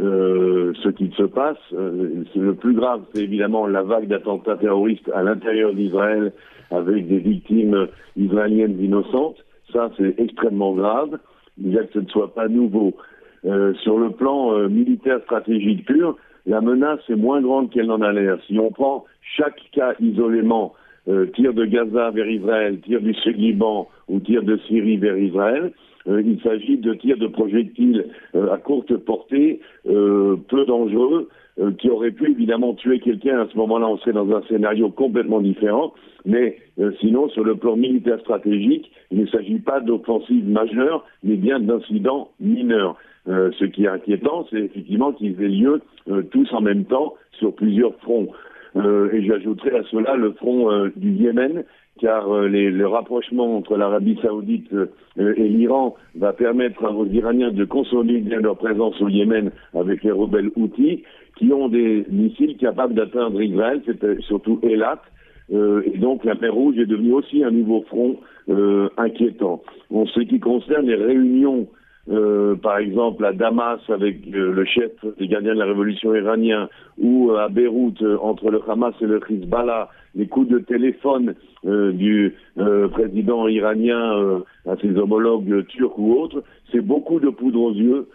euh, 0.00 0.72
ce 0.82 0.88
qui 0.88 1.12
se 1.16 1.24
passe. 1.24 1.58
Euh, 1.74 2.24
le 2.34 2.54
plus 2.54 2.74
grave, 2.74 3.02
c'est 3.12 3.22
évidemment 3.22 3.66
la 3.66 3.82
vague 3.82 4.08
d'attentats 4.08 4.56
terroristes 4.56 5.10
à 5.14 5.22
l'intérieur 5.22 5.74
d'Israël 5.74 6.32
avec 6.70 7.06
des 7.06 7.18
victimes 7.18 7.86
israéliennes 8.16 8.82
innocentes. 8.82 9.44
Ça, 9.72 9.90
c'est 9.98 10.18
extrêmement 10.18 10.72
grave, 10.72 11.18
bien 11.58 11.84
que 11.84 11.92
ce 11.92 11.98
ne 11.98 12.08
soit 12.08 12.34
pas 12.34 12.48
nouveau. 12.48 12.94
sur 13.82 13.98
le 13.98 14.10
plan 14.10 14.68
militaire 14.68 15.20
stratégique 15.24 15.84
pur, 15.86 16.16
la 16.46 16.60
menace 16.60 17.00
est 17.08 17.16
moins 17.16 17.40
grande 17.40 17.70
qu'elle 17.70 17.86
n'en 17.86 18.00
a 18.00 18.12
l'air. 18.12 18.38
Si 18.46 18.58
on 18.58 18.70
prend 18.70 19.04
chaque 19.36 19.60
cas 19.72 19.94
isolément, 20.00 20.74
euh, 21.08 21.26
tir 21.26 21.54
de 21.54 21.64
Gaza 21.64 22.10
vers 22.10 22.28
Israël, 22.28 22.80
tir 22.80 23.00
du 23.00 23.14
Sud-Liban 23.14 23.88
ou 24.08 24.18
tir 24.18 24.42
de 24.42 24.56
Syrie 24.66 24.96
vers 24.96 25.16
Israël, 25.16 25.72
euh, 26.08 26.20
il 26.20 26.40
s'agit 26.42 26.78
de 26.78 26.94
tirs 26.94 27.16
de 27.16 27.28
projectiles 27.28 28.06
euh, 28.34 28.52
à 28.52 28.58
courte 28.58 28.96
portée, 28.96 29.60
peu 29.84 30.64
dangereux, 30.66 31.28
qui 31.78 31.88
auraient 31.88 32.10
pu 32.10 32.30
évidemment 32.30 32.74
tuer 32.74 32.98
quelqu'un. 32.98 33.40
À 33.40 33.48
ce 33.50 33.56
moment-là, 33.56 33.88
on 33.88 33.96
serait 33.98 34.12
dans 34.12 34.30
un 34.30 34.42
scénario 34.42 34.90
complètement 34.90 35.40
différent. 35.40 35.94
Mais 36.26 36.58
sinon, 37.00 37.30
sur 37.30 37.44
le 37.44 37.54
plan 37.54 37.76
militaire 37.76 38.20
stratégique, 38.20 38.90
il 39.10 39.20
ne 39.20 39.26
s'agit 39.26 39.60
pas 39.60 39.80
d'offensive 39.80 40.46
majeure, 40.46 41.06
mais 41.24 41.36
bien 41.36 41.58
d'incidents 41.58 42.30
mineurs. 42.40 42.96
ce 43.26 43.64
qui 43.64 43.84
est 43.84 43.88
inquiétant, 43.88 44.46
c'est 44.50 44.58
effectivement 44.58 45.12
qu'ils 45.12 45.42
aient 45.42 45.48
lieu 45.48 45.80
tous 46.30 46.52
en 46.52 46.60
même 46.60 46.84
temps 46.84 47.14
sur 47.38 47.54
plusieurs 47.54 47.94
fronts. 48.00 48.28
Euh, 48.76 49.10
et 49.12 49.22
j'ajouterai 49.24 49.78
à 49.78 49.82
cela 49.84 50.16
le 50.16 50.32
front 50.32 50.70
euh, 50.70 50.90
du 50.96 51.10
Yémen, 51.12 51.64
car 51.98 52.30
euh, 52.30 52.46
le 52.48 52.86
rapprochement 52.86 53.56
entre 53.56 53.76
l'Arabie 53.76 54.18
saoudite 54.20 54.70
et 55.18 55.48
l'Iran 55.48 55.96
va 56.14 56.34
permettre 56.34 56.84
aux 56.84 57.06
Iraniens 57.06 57.52
de 57.52 57.64
consolider 57.64 58.36
leur 58.36 58.58
présence 58.58 59.00
au 59.00 59.08
Yémen 59.08 59.50
avec 59.74 60.04
les 60.04 60.10
rebelles 60.10 60.50
Houthis, 60.56 61.04
qui 61.38 61.52
ont 61.52 61.68
des 61.68 62.04
missiles 62.10 62.56
capables 62.58 62.94
d'atteindre 62.94 63.40
Israël, 63.40 63.80
surtout 64.20 64.60
Elat, 64.62 65.00
et 65.50 65.98
donc 65.98 66.24
la 66.24 66.34
mer 66.34 66.52
Rouge 66.52 66.76
est 66.78 66.86
devenue 66.86 67.12
aussi 67.12 67.42
un 67.44 67.50
nouveau 67.50 67.82
front 67.82 68.18
inquiétant. 68.98 69.62
En 69.94 70.04
ce 70.06 70.20
qui 70.20 70.38
concerne 70.38 70.86
les 70.86 70.96
réunions 70.96 71.66
euh, 72.08 72.54
par 72.54 72.78
exemple 72.78 73.24
à 73.24 73.32
Damas 73.32 73.80
avec 73.88 74.18
euh, 74.32 74.52
le 74.52 74.64
chef 74.64 74.92
des 75.18 75.26
gardiens 75.26 75.54
de 75.54 75.58
la 75.58 75.64
révolution 75.64 76.14
iranien, 76.14 76.68
ou 76.98 77.32
euh, 77.32 77.38
à 77.38 77.48
Beyrouth 77.48 78.00
entre 78.20 78.50
le 78.50 78.60
Hamas 78.68 78.94
et 79.00 79.06
le 79.06 79.20
Hezbollah, 79.28 79.88
les 80.14 80.28
coups 80.28 80.48
de 80.48 80.60
téléphone 80.60 81.34
du 81.64 82.32
président 82.92 83.48
iranien 83.48 84.40
à 84.66 84.76
ses 84.76 84.96
homologues 84.96 85.66
turcs 85.66 85.98
ou 85.98 86.14
autres, 86.14 86.42
c'est 86.70 86.80
beaucoup 86.80 87.20
de 87.20 87.28
poudre 87.28 87.60
aux 87.60 87.72
yeux, 87.74 88.06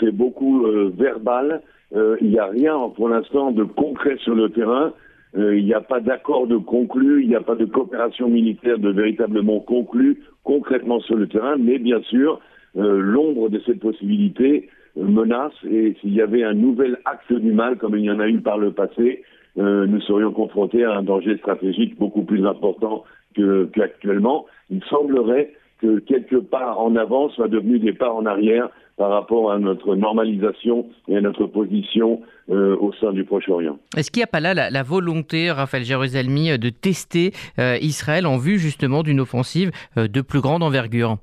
c'est 0.00 0.12
beaucoup 0.12 0.64
verbal, 0.96 1.60
il 1.94 2.30
n'y 2.30 2.38
a 2.38 2.46
rien 2.46 2.78
pour 2.94 3.10
l'instant 3.10 3.50
de 3.50 3.64
concret 3.64 4.16
sur 4.18 4.34
le 4.34 4.48
terrain. 4.48 4.92
Il 5.36 5.64
n'y 5.64 5.74
a 5.74 5.82
pas 5.82 6.00
d'accord 6.00 6.46
de 6.46 6.56
conclu, 6.56 7.22
il 7.22 7.28
n'y 7.28 7.34
a 7.34 7.42
pas 7.42 7.56
de 7.56 7.66
coopération 7.66 8.28
militaire 8.30 8.78
de 8.78 8.90
véritablement 8.90 9.60
conclu 9.60 10.22
concrètement 10.42 11.00
sur 11.00 11.16
le 11.16 11.26
terrain, 11.26 11.56
mais 11.58 11.78
bien 11.78 12.00
sûr, 12.02 12.40
euh, 12.76 13.00
l'ombre 13.00 13.48
de 13.48 13.58
cette 13.64 13.80
possibilité 13.80 14.68
euh, 14.98 15.04
menace 15.04 15.54
et 15.64 15.96
s'il 16.00 16.12
y 16.12 16.20
avait 16.20 16.44
un 16.44 16.52
nouvel 16.52 16.98
acte 17.06 17.32
du 17.32 17.52
mal 17.52 17.78
comme 17.78 17.96
il 17.96 18.04
y 18.04 18.10
en 18.10 18.20
a 18.20 18.28
eu 18.28 18.40
par 18.40 18.58
le 18.58 18.70
passé, 18.70 19.22
euh, 19.56 19.86
nous 19.86 20.00
serions 20.02 20.30
confrontés 20.32 20.84
à 20.84 20.92
un 20.92 21.02
danger 21.02 21.38
stratégique 21.38 21.98
beaucoup 21.98 22.22
plus 22.22 22.46
important 22.46 23.04
qu'actuellement. 23.74 24.46
il 24.70 24.82
semblerait 24.84 25.52
que 25.80 25.98
quelques 26.00 26.40
pas 26.40 26.74
en 26.74 26.96
avant 26.96 27.28
soient 27.30 27.48
devenus 27.48 27.82
des 27.82 27.92
pas 27.92 28.10
en 28.10 28.24
arrière 28.24 28.70
par 28.96 29.10
rapport 29.10 29.52
à 29.52 29.58
notre 29.58 29.94
normalisation 29.94 30.86
et 31.08 31.16
à 31.18 31.20
notre 31.20 31.44
position 31.44 32.22
au 32.48 32.92
sein 32.98 33.12
du 33.12 33.24
Proche-Orient. 33.24 33.78
Est-ce 33.94 34.10
qu'il 34.10 34.20
n'y 34.20 34.24
a 34.24 34.26
pas 34.26 34.40
là 34.40 34.54
la, 34.54 34.82
volonté, 34.82 35.50
Raphaël 35.50 35.84
Jérusalemi, 35.84 36.58
de 36.58 36.70
tester 36.70 37.32
Israël 37.58 38.26
en 38.26 38.38
vue 38.38 38.58
justement 38.58 39.02
d'une 39.02 39.20
offensive 39.20 39.70
de 39.96 40.20
plus 40.22 40.40
grande 40.40 40.62
envergure? 40.62 41.18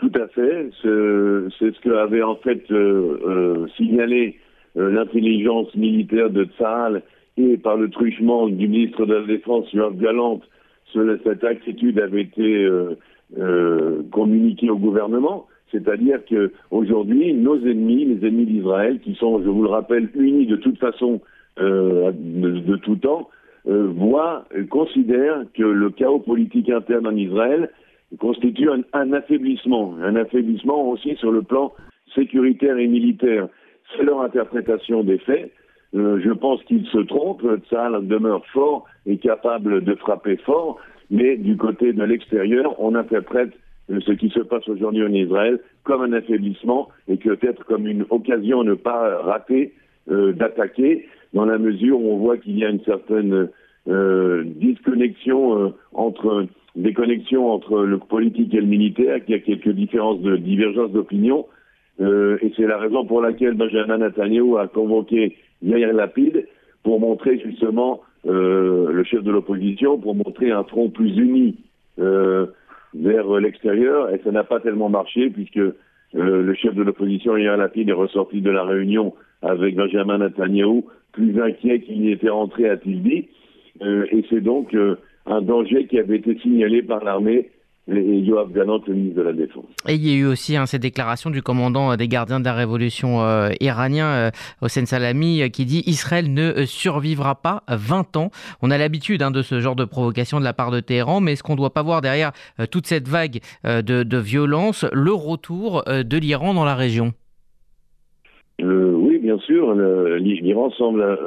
Tout 0.00 0.12
à 0.14 0.26
fait. 0.28 0.70
C'est 0.82 1.74
ce 1.74 1.80
que 1.80 1.90
avait 1.90 2.22
en 2.22 2.36
fait 2.36 2.70
euh, 2.70 3.18
euh, 3.26 3.66
signalé 3.76 4.36
euh, 4.76 4.90
l'intelligence 4.90 5.74
militaire 5.74 6.30
de 6.30 6.44
Tsahal 6.44 7.02
et 7.36 7.58
par 7.58 7.76
le 7.76 7.90
truchement 7.90 8.48
du 8.48 8.66
ministre 8.66 9.04
de 9.06 9.14
la 9.14 9.26
Défense, 9.26 9.72
Yoav 9.72 9.96
Galante, 9.98 10.42
cette 10.92 11.44
attitude 11.44 12.00
avait 12.00 12.22
été 12.22 12.68
communiquée 14.10 14.68
au 14.68 14.76
gouvernement. 14.76 15.46
C'est-à-dire 15.70 16.24
que 16.24 16.52
aujourd'hui, 16.72 17.32
nos 17.32 17.56
ennemis, 17.56 18.06
les 18.06 18.26
ennemis 18.26 18.46
d'Israël, 18.46 18.98
qui 18.98 19.14
sont, 19.14 19.40
je 19.40 19.48
vous 19.48 19.62
le 19.62 19.68
rappelle, 19.68 20.10
unis 20.16 20.46
de 20.46 20.56
toute 20.56 20.78
façon, 20.78 21.20
de, 21.56 22.10
de, 22.10 22.76
tout 22.76 22.96
temps, 22.96 23.30
voient, 23.64 24.46
considèrent 24.68 25.44
que 25.54 25.62
le 25.62 25.90
chaos 25.90 26.18
politique 26.18 26.68
interne 26.68 27.06
en 27.06 27.14
Israël 27.14 27.70
constitue 28.18 28.68
un, 28.92 29.12
affaiblissement, 29.12 29.96
un 30.02 30.16
affaiblissement 30.16 30.90
aussi 30.90 31.16
sur 31.16 31.30
le 31.30 31.42
plan 31.42 31.72
sécuritaire 32.14 32.76
et 32.78 32.86
militaire. 32.86 33.48
C'est 33.96 34.04
leur 34.04 34.22
interprétation 34.22 35.04
des 35.04 35.18
faits. 35.18 35.52
Euh, 35.94 36.20
je 36.22 36.30
pense 36.30 36.62
qu'ils 36.64 36.86
se 36.86 36.98
trompent. 36.98 37.46
Tsahal 37.68 38.06
demeure 38.06 38.44
fort 38.46 38.86
et 39.06 39.18
capable 39.18 39.82
de 39.82 39.94
frapper 39.94 40.36
fort, 40.38 40.78
mais 41.10 41.36
du 41.36 41.56
côté 41.56 41.92
de 41.92 42.02
l'extérieur, 42.04 42.80
on 42.80 42.94
interprète 42.94 43.52
ce 43.88 44.12
qui 44.12 44.30
se 44.30 44.40
passe 44.40 44.68
aujourd'hui 44.68 45.04
en 45.04 45.12
Israël 45.12 45.58
comme 45.82 46.02
un 46.02 46.12
affaiblissement 46.12 46.88
et 47.08 47.16
peut-être 47.16 47.64
comme 47.64 47.88
une 47.88 48.04
occasion 48.10 48.60
à 48.60 48.64
ne 48.64 48.74
pas 48.74 49.18
rater 49.22 49.72
euh, 50.10 50.32
d'attaquer, 50.32 51.08
dans 51.32 51.44
la 51.44 51.58
mesure 51.58 52.00
où 52.00 52.12
on 52.12 52.18
voit 52.18 52.38
qu'il 52.38 52.58
y 52.58 52.64
a 52.64 52.70
une 52.70 52.82
certaine 52.84 53.48
disconnexion 53.86 55.72
entre 55.92 56.46
des 56.76 56.92
connexions 56.92 57.50
entre 57.50 57.82
le 57.82 57.98
politique 57.98 58.54
et 58.54 58.60
le 58.60 58.66
militaire, 58.66 59.24
qu'il 59.24 59.34
y 59.34 59.38
a 59.38 59.40
quelques 59.40 59.70
différences 59.70 60.20
de 60.20 60.36
divergences 60.36 60.92
d'opinion. 60.92 61.46
Euh, 62.00 62.38
et 62.40 62.52
c'est 62.56 62.66
la 62.66 62.78
raison 62.78 63.04
pour 63.04 63.20
laquelle 63.20 63.54
Benjamin 63.54 63.98
Netanyahu 63.98 64.58
a 64.58 64.68
convoqué 64.68 65.36
Yair 65.62 65.92
Lapid 65.92 66.46
pour 66.82 67.00
montrer 67.00 67.38
justement 67.44 68.00
euh, 68.26 68.90
le 68.90 69.04
chef 69.04 69.22
de 69.22 69.30
l'opposition, 69.30 69.98
pour 69.98 70.14
montrer 70.14 70.50
un 70.50 70.64
front 70.64 70.88
plus 70.88 71.16
uni 71.18 71.58
euh, 71.98 72.46
vers 72.94 73.28
l'extérieur. 73.40 74.14
Et 74.14 74.20
ça 74.24 74.30
n'a 74.30 74.44
pas 74.44 74.60
tellement 74.60 74.88
marché 74.88 75.28
puisque 75.30 75.58
euh, 75.58 75.74
le 76.14 76.54
chef 76.54 76.74
de 76.74 76.82
l'opposition, 76.82 77.36
Yair 77.36 77.56
Lapid, 77.56 77.88
est 77.88 77.92
ressorti 77.92 78.40
de 78.40 78.50
la 78.50 78.64
réunion 78.64 79.14
avec 79.42 79.74
Benjamin 79.74 80.18
Netanyahu 80.18 80.84
plus 81.12 81.40
inquiet 81.42 81.80
qu'il 81.80 82.02
y 82.02 82.12
était 82.12 82.30
rentré, 82.30 82.68
a-t-il. 82.68 83.26
Et 83.80 84.24
c'est 84.28 84.40
donc 84.40 84.74
un 85.26 85.42
danger 85.42 85.86
qui 85.86 85.98
avait 85.98 86.16
été 86.16 86.38
signalé 86.38 86.82
par 86.82 87.02
l'armée 87.04 87.50
et 87.96 88.18
Yoav 88.18 88.50
le 88.54 88.94
ministre 88.94 89.18
de 89.18 89.22
la 89.22 89.32
Défense. 89.32 89.64
Et 89.88 89.94
il 89.94 90.06
y 90.06 90.12
a 90.12 90.16
eu 90.16 90.26
aussi 90.26 90.56
hein, 90.56 90.66
cette 90.66 90.82
déclaration 90.82 91.30
du 91.30 91.42
commandant 91.42 91.96
des 91.96 92.08
gardiens 92.08 92.40
de 92.40 92.44
la 92.44 92.54
révolution 92.54 93.22
euh, 93.22 93.50
iranien, 93.60 94.06
euh, 94.06 94.30
Hossein 94.60 94.86
Salami, 94.86 95.42
euh, 95.42 95.48
qui 95.48 95.64
dit 95.64 95.82
Israël 95.86 96.32
ne 96.32 96.64
survivra 96.66 97.34
pas 97.36 97.62
20 97.68 98.16
ans. 98.16 98.30
On 98.62 98.70
a 98.70 98.78
l'habitude 98.78 99.22
hein, 99.22 99.30
de 99.30 99.42
ce 99.42 99.60
genre 99.60 99.76
de 99.76 99.84
provocation 99.84 100.38
de 100.38 100.44
la 100.44 100.52
part 100.52 100.70
de 100.70 100.80
Téhéran, 100.80 101.20
mais 101.20 101.32
est-ce 101.32 101.42
qu'on 101.42 101.52
ne 101.52 101.58
doit 101.58 101.72
pas 101.72 101.82
voir 101.82 102.00
derrière 102.00 102.32
toute 102.70 102.86
cette 102.86 103.08
vague 103.08 103.40
de, 103.64 104.18
violence 104.20 104.84
le 104.92 105.12
retour 105.12 105.84
de 105.86 106.18
l'Iran 106.18 106.54
dans 106.54 106.64
la 106.64 106.74
région 106.74 107.12
oui, 108.62 109.18
bien 109.18 109.38
sûr. 109.38 109.74
L'Iran 109.74 110.70
semble 110.70 111.18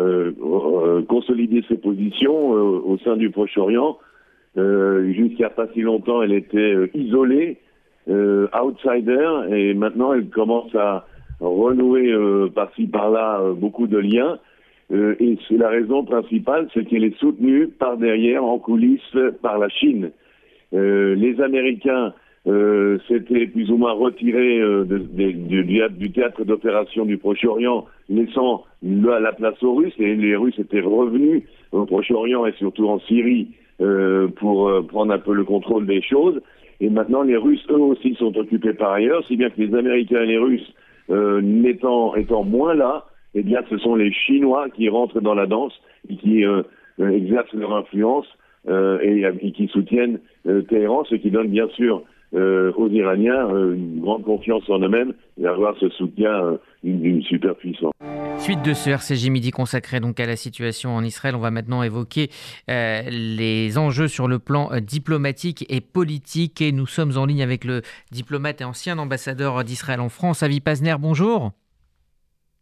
consolider 1.07 1.63
ses 1.67 1.77
positions 1.77 2.51
au 2.51 2.97
sein 2.99 3.17
du 3.17 3.29
Proche-Orient. 3.29 3.97
Euh, 4.57 5.11
Jusqu'à 5.13 5.49
pas 5.49 5.67
si 5.73 5.81
longtemps, 5.81 6.21
elle 6.21 6.33
était 6.33 6.57
euh, 6.57 6.89
isolée, 6.93 7.57
euh, 8.09 8.47
outsider, 8.53 9.29
et 9.49 9.73
maintenant 9.73 10.13
elle 10.13 10.27
commence 10.27 10.73
à 10.75 11.05
renouer 11.39 12.11
euh, 12.11 12.49
par-ci 12.53 12.87
par-là 12.87 13.39
euh, 13.41 13.53
beaucoup 13.53 13.87
de 13.87 13.97
liens. 13.97 14.37
et 14.91 15.37
c'est 15.47 15.57
la 15.57 15.69
raison 15.69 16.03
principale, 16.03 16.67
c'est 16.73 16.85
qu'elle 16.85 17.03
est 17.03 17.17
soutenue 17.17 17.67
par 17.67 17.97
derrière, 17.97 18.43
en 18.43 18.59
coulisses, 18.59 19.17
par 19.41 19.57
la 19.57 19.69
Chine. 19.69 20.11
les 20.71 21.41
Américains 21.41 22.13
s'étaient 22.45 23.47
plus 23.47 23.71
ou 23.71 23.77
moins 23.77 23.93
retirés 23.93 24.59
de, 24.59 24.83
de, 24.83 25.87
du, 25.87 26.11
théâtre 26.11 26.43
d'opération 26.43 27.05
du 27.05 27.17
Proche-Orient, 27.17 27.85
laissant 28.09 28.65
la, 28.81 29.19
la 29.19 29.31
place 29.31 29.61
aux 29.63 29.75
Russes, 29.75 29.93
et 29.97 30.15
les 30.15 30.35
Russes 30.35 30.59
étaient 30.59 30.81
revenus 30.81 31.43
au 31.71 31.85
Proche-Orient 31.85 32.45
et 32.45 32.51
surtout 32.53 32.87
en 32.89 32.99
Syrie 32.99 33.47
euh, 33.81 34.27
pour 34.27 34.69
euh, 34.69 34.83
prendre 34.83 35.11
un 35.11 35.17
peu 35.17 35.33
le 35.33 35.43
contrôle 35.43 35.87
des 35.87 36.01
choses. 36.01 36.39
Et 36.79 36.89
maintenant, 36.89 37.23
les 37.23 37.35
Russes, 37.35 37.65
eux 37.71 37.79
aussi, 37.79 38.13
sont 38.15 38.37
occupés 38.37 38.73
par 38.73 38.91
ailleurs, 38.91 39.25
si 39.27 39.35
bien 39.35 39.49
que 39.49 39.59
les 39.59 39.73
Américains 39.73 40.21
et 40.21 40.27
les 40.27 40.37
Russes, 40.37 40.73
euh, 41.09 41.41
n'étant 41.41 42.15
étant 42.15 42.43
moins 42.43 42.75
là, 42.75 43.05
eh 43.33 43.41
bien, 43.41 43.61
ce 43.69 43.77
sont 43.79 43.95
les 43.95 44.13
Chinois 44.13 44.69
qui 44.69 44.89
rentrent 44.89 45.21
dans 45.21 45.33
la 45.33 45.47
danse 45.47 45.73
et 46.07 46.17
qui 46.17 46.45
euh, 46.45 46.61
exercent 46.99 47.53
leur 47.53 47.73
influence 47.73 48.27
et, 48.69 49.25
et, 49.41 49.51
qui 49.51 49.67
soutiennent 49.67 50.19
Téhéran, 50.69 51.03
ce 51.03 51.15
qui 51.15 51.31
donne 51.31 51.49
bien 51.49 51.67
sûr 51.69 52.03
euh, 52.33 52.71
aux 52.75 52.89
Iraniens 52.89 53.49
euh, 53.49 53.75
une 53.75 54.01
grande 54.01 54.23
confiance 54.23 54.63
en 54.69 54.79
eux-mêmes 54.79 55.13
et 55.41 55.45
avoir 55.45 55.75
ce 55.79 55.89
soutien 55.89 56.31
euh, 56.31 56.57
d'une 56.83 57.21
superpuissance. 57.23 57.93
Suite 58.37 58.61
de 58.63 58.73
ce 58.73 58.89
RCJ 58.89 59.29
Midi 59.29 59.51
consacré 59.51 59.99
donc 59.99 60.19
à 60.19 60.25
la 60.25 60.35
situation 60.35 60.95
en 60.95 61.03
Israël, 61.03 61.35
on 61.35 61.39
va 61.39 61.51
maintenant 61.51 61.83
évoquer 61.83 62.29
euh, 62.69 63.01
les 63.09 63.77
enjeux 63.77 64.07
sur 64.07 64.27
le 64.27 64.39
plan 64.39 64.69
diplomatique 64.81 65.65
et 65.69 65.81
politique. 65.81 66.61
Et 66.61 66.71
nous 66.71 66.87
sommes 66.87 67.17
en 67.17 67.25
ligne 67.25 67.43
avec 67.43 67.63
le 67.63 67.81
diplomate 68.11 68.61
et 68.61 68.65
ancien 68.65 68.97
ambassadeur 68.97 69.63
d'Israël 69.63 69.99
en 69.99 70.09
France, 70.09 70.43
Avi 70.43 70.59
Pazner. 70.59 70.95
Bonjour. 70.99 71.51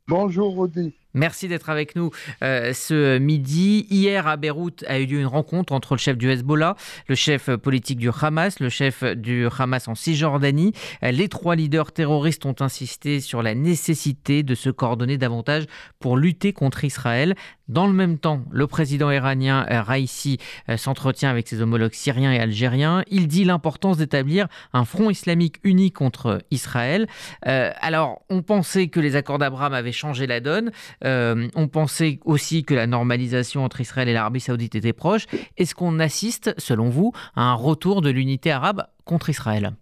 Bonjour, 0.07 0.53
Rodi. 0.55 0.93
Merci 1.13 1.47
d'être 1.47 1.69
avec 1.69 1.95
nous 1.95 2.11
euh, 2.43 2.73
ce 2.73 3.17
midi. 3.17 3.87
Hier 3.89 4.27
à 4.27 4.37
Beyrouth 4.37 4.83
a 4.87 4.99
eu 4.99 5.05
lieu 5.05 5.19
une 5.19 5.27
rencontre 5.27 5.73
entre 5.73 5.95
le 5.95 5.99
chef 5.99 6.17
du 6.17 6.29
Hezbollah, 6.29 6.75
le 7.07 7.15
chef 7.15 7.49
politique 7.55 7.97
du 7.97 8.09
Hamas, 8.09 8.59
le 8.59 8.69
chef 8.69 9.03
du 9.03 9.47
Hamas 9.57 9.87
en 9.87 9.95
Cisjordanie. 9.95 10.73
Les 11.01 11.27
trois 11.27 11.55
leaders 11.55 11.91
terroristes 11.91 12.45
ont 12.45 12.55
insisté 12.59 13.19
sur 13.19 13.41
la 13.41 13.55
nécessité 13.55 14.43
de 14.43 14.55
se 14.55 14.69
coordonner 14.69 15.17
davantage 15.17 15.65
pour 15.99 16.17
lutter 16.17 16.53
contre 16.53 16.83
Israël. 16.83 17.35
Dans 17.71 17.87
le 17.87 17.93
même 17.93 18.17
temps, 18.17 18.41
le 18.51 18.67
président 18.67 19.09
iranien 19.11 19.65
euh, 19.71 19.81
Raisi 19.81 20.39
euh, 20.67 20.75
s'entretient 20.75 21.29
avec 21.29 21.47
ses 21.47 21.61
homologues 21.61 21.93
syriens 21.93 22.33
et 22.33 22.37
algériens. 22.37 23.05
Il 23.07 23.29
dit 23.29 23.45
l'importance 23.45 23.97
d'établir 23.97 24.49
un 24.73 24.83
front 24.83 25.09
islamique 25.09 25.55
uni 25.63 25.89
contre 25.93 26.39
Israël. 26.51 27.07
Euh, 27.47 27.71
alors, 27.79 28.23
on 28.29 28.41
pensait 28.41 28.89
que 28.89 28.99
les 28.99 29.15
accords 29.15 29.37
d'Abraham 29.37 29.73
avaient 29.73 29.93
changé 29.93 30.27
la 30.27 30.41
donne. 30.41 30.71
Euh, 31.03 31.47
on 31.55 31.67
pensait 31.67 32.19
aussi 32.25 32.63
que 32.63 32.73
la 32.73 32.87
normalisation 32.87 33.63
entre 33.63 33.81
Israël 33.81 34.07
et 34.09 34.13
l'Arabie 34.13 34.39
saoudite 34.39 34.75
était 34.75 34.93
proche. 34.93 35.25
Est-ce 35.57 35.75
qu'on 35.75 35.99
assiste, 35.99 36.53
selon 36.57 36.89
vous, 36.89 37.11
à 37.35 37.43
un 37.43 37.53
retour 37.53 38.01
de 38.01 38.09
l'unité 38.09 38.51
arabe 38.51 38.85
contre 39.05 39.29
Israël? 39.29 39.75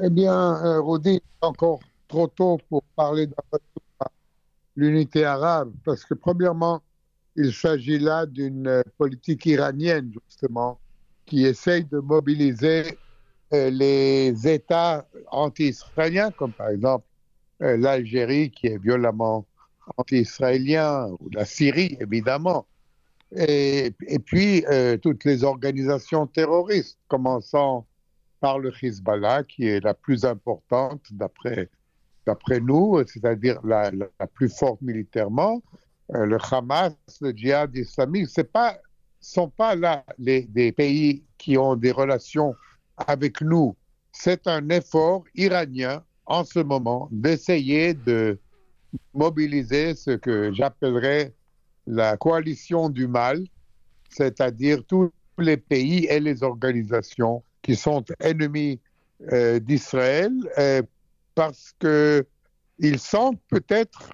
Eh 0.00 0.10
bien, 0.10 0.64
euh, 0.64 1.18
encore 1.40 1.80
trop 2.06 2.28
tôt 2.28 2.58
pour 2.68 2.84
parler 2.94 3.28
à 4.00 4.06
l'unité 4.76 5.24
arabe, 5.24 5.72
parce 5.84 6.04
que 6.04 6.14
premièrement, 6.14 6.82
il 7.34 7.52
s'agit 7.52 7.98
là 7.98 8.24
d'une 8.24 8.68
euh, 8.68 8.82
politique 8.96 9.44
iranienne, 9.46 10.12
justement, 10.28 10.78
qui 11.26 11.44
essaye 11.44 11.84
de 11.84 11.98
mobiliser 11.98 12.96
euh, 13.52 13.70
les 13.70 14.46
États 14.46 15.04
anti-israéliens, 15.32 16.30
comme 16.30 16.52
par 16.52 16.68
exemple 16.68 17.04
l'Algérie, 17.60 18.52
qui 18.52 18.68
est 18.68 18.78
violemment 18.78 19.44
anti-israélien, 19.96 21.08
ou 21.20 21.28
la 21.30 21.44
Syrie, 21.44 21.96
évidemment. 22.00 22.66
Et, 23.36 23.92
puis, 24.24 24.64
euh, 24.66 24.96
toutes 24.96 25.24
les 25.24 25.44
organisations 25.44 26.26
terroristes, 26.26 26.98
commençant 27.08 27.86
par 28.40 28.58
le 28.58 28.72
Hezbollah, 28.82 29.44
qui 29.44 29.66
est 29.66 29.84
la 29.84 29.94
plus 29.94 30.24
importante 30.24 31.02
d'après 31.12 31.68
nous, 32.60 33.02
c'est-à-dire 33.06 33.60
la, 33.64 33.90
la, 33.90 34.06
la, 34.18 34.26
plus 34.26 34.48
forte 34.48 34.80
militairement, 34.80 35.62
euh, 36.14 36.24
le 36.24 36.38
Hamas, 36.50 36.94
le 37.20 37.32
djihad 37.32 37.74
islamique, 37.76 38.28
ce 38.28 38.40
pas 38.40 38.78
sont 39.20 39.48
pas 39.48 39.74
là 39.74 40.04
les, 40.18 40.42
des 40.42 40.72
pays 40.72 41.24
qui 41.38 41.58
ont 41.58 41.76
des 41.76 41.90
relations 41.90 42.54
avec 42.96 43.40
nous. 43.40 43.76
C'est 44.12 44.46
un 44.46 44.68
effort 44.70 45.24
iranien 45.34 46.02
en 46.26 46.44
ce 46.44 46.60
moment 46.60 47.08
d'essayer 47.10 47.94
de 47.94 48.38
mobiliser 49.14 49.94
ce 49.94 50.12
que 50.12 50.52
j'appellerais 50.52 51.34
la 51.86 52.16
coalition 52.16 52.88
du 52.88 53.06
mal, 53.06 53.44
c'est-à-dire 54.10 54.84
tous 54.86 55.10
les 55.38 55.56
pays 55.56 56.06
et 56.06 56.20
les 56.20 56.42
organisations 56.42 57.42
qui 57.62 57.76
sont 57.76 58.04
ennemis 58.20 58.80
euh, 59.32 59.58
d'Israël 59.58 60.32
euh, 60.58 60.82
parce 61.34 61.72
que 61.78 62.26
ils 62.78 62.98
sentent 62.98 63.40
peut-être, 63.48 64.12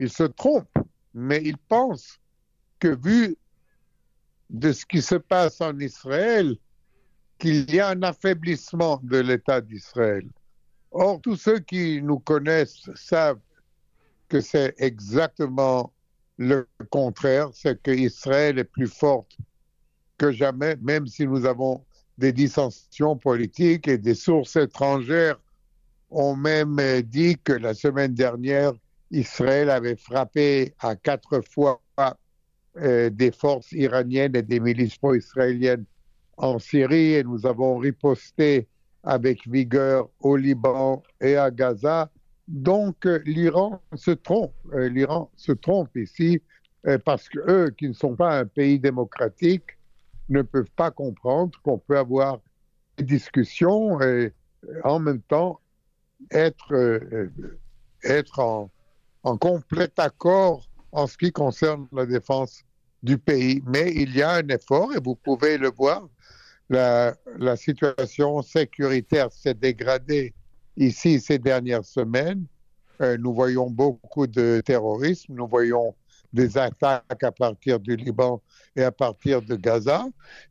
ils 0.00 0.10
se 0.10 0.24
trompent, 0.24 0.78
mais 1.14 1.40
ils 1.44 1.56
pensent 1.56 2.18
que 2.80 2.88
vu 2.88 3.36
de 4.50 4.72
ce 4.72 4.84
qui 4.84 5.00
se 5.00 5.14
passe 5.14 5.60
en 5.60 5.78
Israël, 5.78 6.56
qu'il 7.38 7.72
y 7.72 7.80
a 7.80 7.88
un 7.88 8.02
affaiblissement 8.02 9.00
de 9.02 9.18
l'État 9.18 9.60
d'Israël. 9.60 10.26
Or, 10.96 11.20
tous 11.20 11.34
ceux 11.34 11.58
qui 11.58 12.00
nous 12.00 12.20
connaissent 12.20 12.88
savent 12.94 13.40
que 14.28 14.40
c'est 14.40 14.74
exactement 14.78 15.92
le 16.38 16.68
contraire, 16.90 17.50
c'est 17.52 17.82
que 17.82 17.90
Israël 17.90 18.60
est 18.60 18.64
plus 18.64 18.86
forte 18.86 19.36
que 20.18 20.30
jamais, 20.30 20.76
même 20.80 21.08
si 21.08 21.26
nous 21.26 21.46
avons 21.46 21.84
des 22.16 22.32
dissensions 22.32 23.16
politiques 23.16 23.88
et 23.88 23.98
des 23.98 24.14
sources 24.14 24.54
étrangères. 24.54 25.36
Ont 26.10 26.36
même 26.36 26.80
dit 27.02 27.36
que 27.42 27.54
la 27.54 27.74
semaine 27.74 28.14
dernière, 28.14 28.72
Israël 29.10 29.70
avait 29.70 29.96
frappé 29.96 30.74
à 30.78 30.94
quatre 30.94 31.40
fois 31.40 31.82
euh, 32.76 33.10
des 33.10 33.32
forces 33.32 33.72
iraniennes 33.72 34.36
et 34.36 34.42
des 34.42 34.60
milices 34.60 34.96
pro-israéliennes 34.96 35.86
en 36.36 36.60
Syrie. 36.60 37.14
Et 37.14 37.24
nous 37.24 37.46
avons 37.46 37.78
riposté 37.78 38.68
avec 39.04 39.46
vigueur 39.46 40.08
au 40.20 40.36
Liban 40.36 41.02
et 41.20 41.36
à 41.36 41.50
Gaza. 41.50 42.10
Donc 42.48 43.06
euh, 43.06 43.20
l'Iran 43.24 43.80
se 43.94 44.10
trompe, 44.10 44.54
euh, 44.72 44.88
l'Iran 44.88 45.30
se 45.36 45.52
trompe 45.52 45.96
ici 45.96 46.42
euh, 46.86 46.98
parce 46.98 47.28
que 47.28 47.38
eux 47.48 47.70
qui 47.70 47.88
ne 47.88 47.94
sont 47.94 48.16
pas 48.16 48.38
un 48.38 48.46
pays 48.46 48.78
démocratique 48.78 49.78
ne 50.28 50.42
peuvent 50.42 50.70
pas 50.76 50.90
comprendre 50.90 51.58
qu'on 51.62 51.78
peut 51.78 51.98
avoir 51.98 52.40
des 52.96 53.04
discussions 53.04 54.00
et 54.00 54.32
en 54.82 54.98
même 54.98 55.20
temps 55.22 55.60
être, 56.30 56.72
être 58.02 58.38
en, 58.38 58.70
en 59.22 59.36
complet 59.36 59.90
accord 59.98 60.66
en 60.92 61.06
ce 61.06 61.18
qui 61.18 61.30
concerne 61.32 61.86
la 61.92 62.06
défense 62.06 62.64
du 63.02 63.18
pays. 63.18 63.62
Mais 63.66 63.92
il 63.94 64.16
y 64.16 64.22
a 64.22 64.36
un 64.36 64.48
effort 64.48 64.94
et 64.94 65.00
vous 65.02 65.16
pouvez 65.16 65.58
le 65.58 65.70
voir 65.70 66.08
la, 66.74 67.56
situation 67.56 68.42
sécuritaire 68.42 69.30
s'est 69.32 69.54
dégradée 69.54 70.34
ici 70.76 71.20
ces 71.20 71.38
dernières 71.38 71.84
semaines. 71.84 72.44
Euh, 73.00 73.16
nous 73.18 73.32
voyons 73.32 73.70
beaucoup 73.70 74.26
de 74.26 74.62
terrorisme, 74.64 75.34
nous 75.34 75.48
voyons 75.48 75.94
des 76.32 76.58
attaques 76.58 77.22
à 77.22 77.32
partir 77.32 77.78
du 77.78 77.96
Liban 77.96 78.42
et 78.76 78.82
à 78.82 78.92
partir 78.92 79.42
de 79.42 79.54
Gaza. 79.56 80.06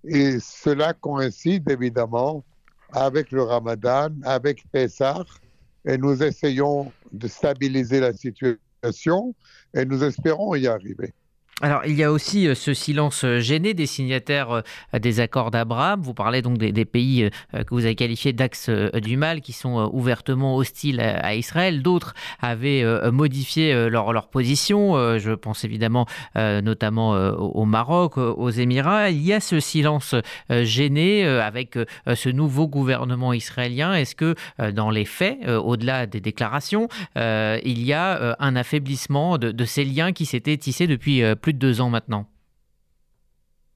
Et 0.05 0.39
cela 0.39 0.93
coïncide 0.93 1.69
évidemment 1.69 2.43
avec 2.91 3.31
le 3.31 3.43
Ramadan, 3.43 4.09
avec 4.23 4.63
Pessah. 4.71 5.23
Et 5.85 5.97
nous 5.97 6.23
essayons 6.23 6.91
de 7.11 7.27
stabiliser 7.27 7.99
la 7.99 8.13
situation 8.13 9.35
et 9.73 9.83
nous 9.85 10.03
espérons 10.03 10.55
y 10.55 10.67
arriver. 10.67 11.13
Alors, 11.63 11.85
il 11.85 11.95
y 11.95 12.03
a 12.03 12.11
aussi 12.11 12.49
euh, 12.49 12.55
ce 12.55 12.73
silence 12.73 13.23
euh, 13.23 13.39
gêné 13.39 13.73
des 13.73 13.85
signataires 13.85 14.51
euh, 14.51 14.99
des 14.99 15.21
accords 15.21 15.49
d'Abraham. 15.49 16.01
Vous 16.01 16.13
parlez 16.13 16.41
donc 16.41 16.57
des, 16.57 16.83
pays 16.83 17.29
que 17.53 17.69
vous 17.73 17.85
avez 17.85 17.95
qualifiés 17.95 18.33
d'axe 18.33 18.69
du 18.69 19.15
mal, 19.15 19.39
qui 19.39 19.53
sont 19.53 19.89
ouvertement 19.93 20.57
hostiles 20.57 20.99
à, 20.99 21.35
Israël. 21.35 21.81
D'autres 21.81 22.13
avaient 22.41 22.83
modifié 23.11 23.89
leur, 23.89 24.27
position. 24.27 25.17
Je 25.17 25.31
pense 25.31 25.63
évidemment 25.63 26.05
notamment 26.35 27.11
au 27.11 27.65
Maroc, 27.65 28.17
aux 28.17 28.49
Émirats. 28.49 29.09
Il 29.09 29.21
y 29.21 29.33
a 29.33 29.39
ce 29.39 29.59
silence 29.59 30.15
gêné 30.49 31.25
avec 31.25 31.77
ce 32.13 32.29
nouveau 32.29 32.67
gouvernement 32.67 33.33
israélien. 33.33 33.93
Est-ce 33.93 34.15
que 34.15 34.35
dans 34.71 34.89
les 34.89 35.05
faits, 35.05 35.47
au-delà 35.47 36.05
des 36.05 36.19
déclarations, 36.19 36.89
il 37.15 37.83
y 37.83 37.93
a 37.93 38.35
un 38.39 38.55
affaiblissement 38.55 39.37
de, 39.37 39.51
de 39.51 39.65
ces 39.65 39.85
liens 39.85 40.11
qui 40.11 40.25
s'étaient 40.25 40.57
tissés 40.57 40.87
depuis 40.87 41.23
plus 41.41 41.52
deux 41.53 41.81
ans 41.81 41.89
maintenant. 41.89 42.27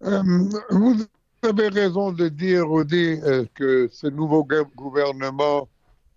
Euh, 0.03 0.21
vous 0.69 0.95
avez 1.43 1.69
raison 1.69 2.11
de 2.11 2.29
dire, 2.29 2.69
Rudy, 2.69 3.19
euh, 3.23 3.45
que 3.55 3.87
ce 3.91 4.07
nouveau 4.07 4.47
gouvernement 4.75 5.67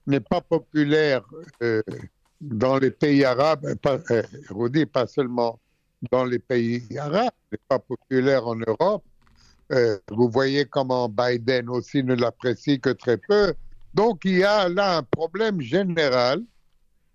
n'est 0.06 0.20
pas 0.20 0.40
populaire 0.40 1.22
euh, 1.62 1.82
dans 2.40 2.78
les 2.78 2.90
pays 2.90 3.24
arabes, 3.24 3.74
pas, 3.76 3.98
Rudy, 4.50 4.86
pas 4.86 5.06
seulement 5.06 5.58
dans 6.10 6.24
les 6.24 6.38
pays 6.38 6.82
arabes, 6.98 7.30
n'est 7.52 7.58
pas 7.68 7.78
populaire 7.78 8.46
en 8.46 8.56
Europe. 8.56 9.04
vous 10.10 10.28
voyez 10.28 10.64
comment 10.64 11.08
Biden 11.08 11.68
aussi 11.68 12.02
ne 12.02 12.14
l'apprécie 12.14 12.80
que 12.80 12.90
très 12.90 13.18
peu. 13.18 13.54
Donc 13.94 14.22
il 14.24 14.38
y 14.38 14.44
a 14.44 14.68
là 14.68 14.96
un 14.98 15.02
problème 15.02 15.60
général 15.60 16.42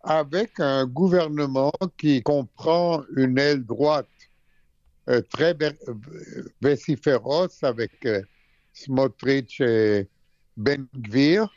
avec 0.04 0.60
un 0.60 0.86
gouvernement 0.86 1.74
qui 1.98 2.22
comprend 2.22 3.02
une 3.16 3.40
aile 3.40 3.66
droite 3.66 4.08
euh, 5.08 5.22
très 5.22 5.56
vociféros 6.62 7.64
avec 7.64 7.92
euh, 8.08 8.24
Smotrich 8.74 9.62
et 9.62 10.10
Ben 10.58 10.88
Gvir. 10.96 11.54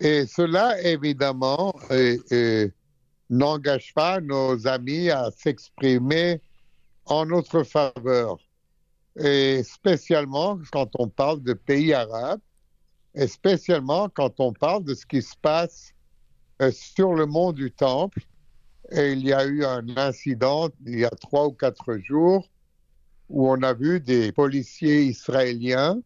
Et 0.00 0.26
cela, 0.26 0.80
évidemment, 0.80 1.74
euh, 1.90 2.68
n'engage 3.28 3.92
pas 3.92 4.20
nos 4.20 4.66
amis 4.66 5.10
à 5.10 5.30
s'exprimer 5.30 6.40
en 7.04 7.26
notre 7.26 7.64
faveur. 7.64 8.38
Et 9.18 9.62
spécialement 9.62 10.58
quand 10.72 10.88
on 10.98 11.08
parle 11.08 11.42
de 11.42 11.52
pays 11.52 11.92
arabes, 11.92 12.40
et 13.14 13.26
spécialement 13.26 14.08
quand 14.08 14.40
on 14.40 14.54
parle 14.54 14.84
de 14.84 14.94
ce 14.94 15.04
qui 15.04 15.20
se 15.20 15.34
passe 15.40 15.92
sur 16.70 17.14
le 17.14 17.26
mont 17.26 17.52
du 17.52 17.70
Temple. 17.70 18.20
Et 18.90 19.12
il 19.12 19.26
y 19.26 19.32
a 19.34 19.44
eu 19.44 19.64
un 19.64 19.86
incident 19.96 20.68
il 20.86 21.00
y 21.00 21.04
a 21.04 21.10
trois 21.10 21.46
ou 21.46 21.52
quatre 21.52 21.98
jours 21.98 22.48
où 23.28 23.48
on 23.50 23.62
a 23.62 23.74
vu 23.74 24.00
des 24.00 24.32
policiers 24.32 25.02
israéliens 25.02 26.00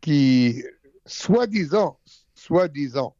qui, 0.00 0.62
soi-disant, 1.06 1.98
soi-disant, 2.34 3.14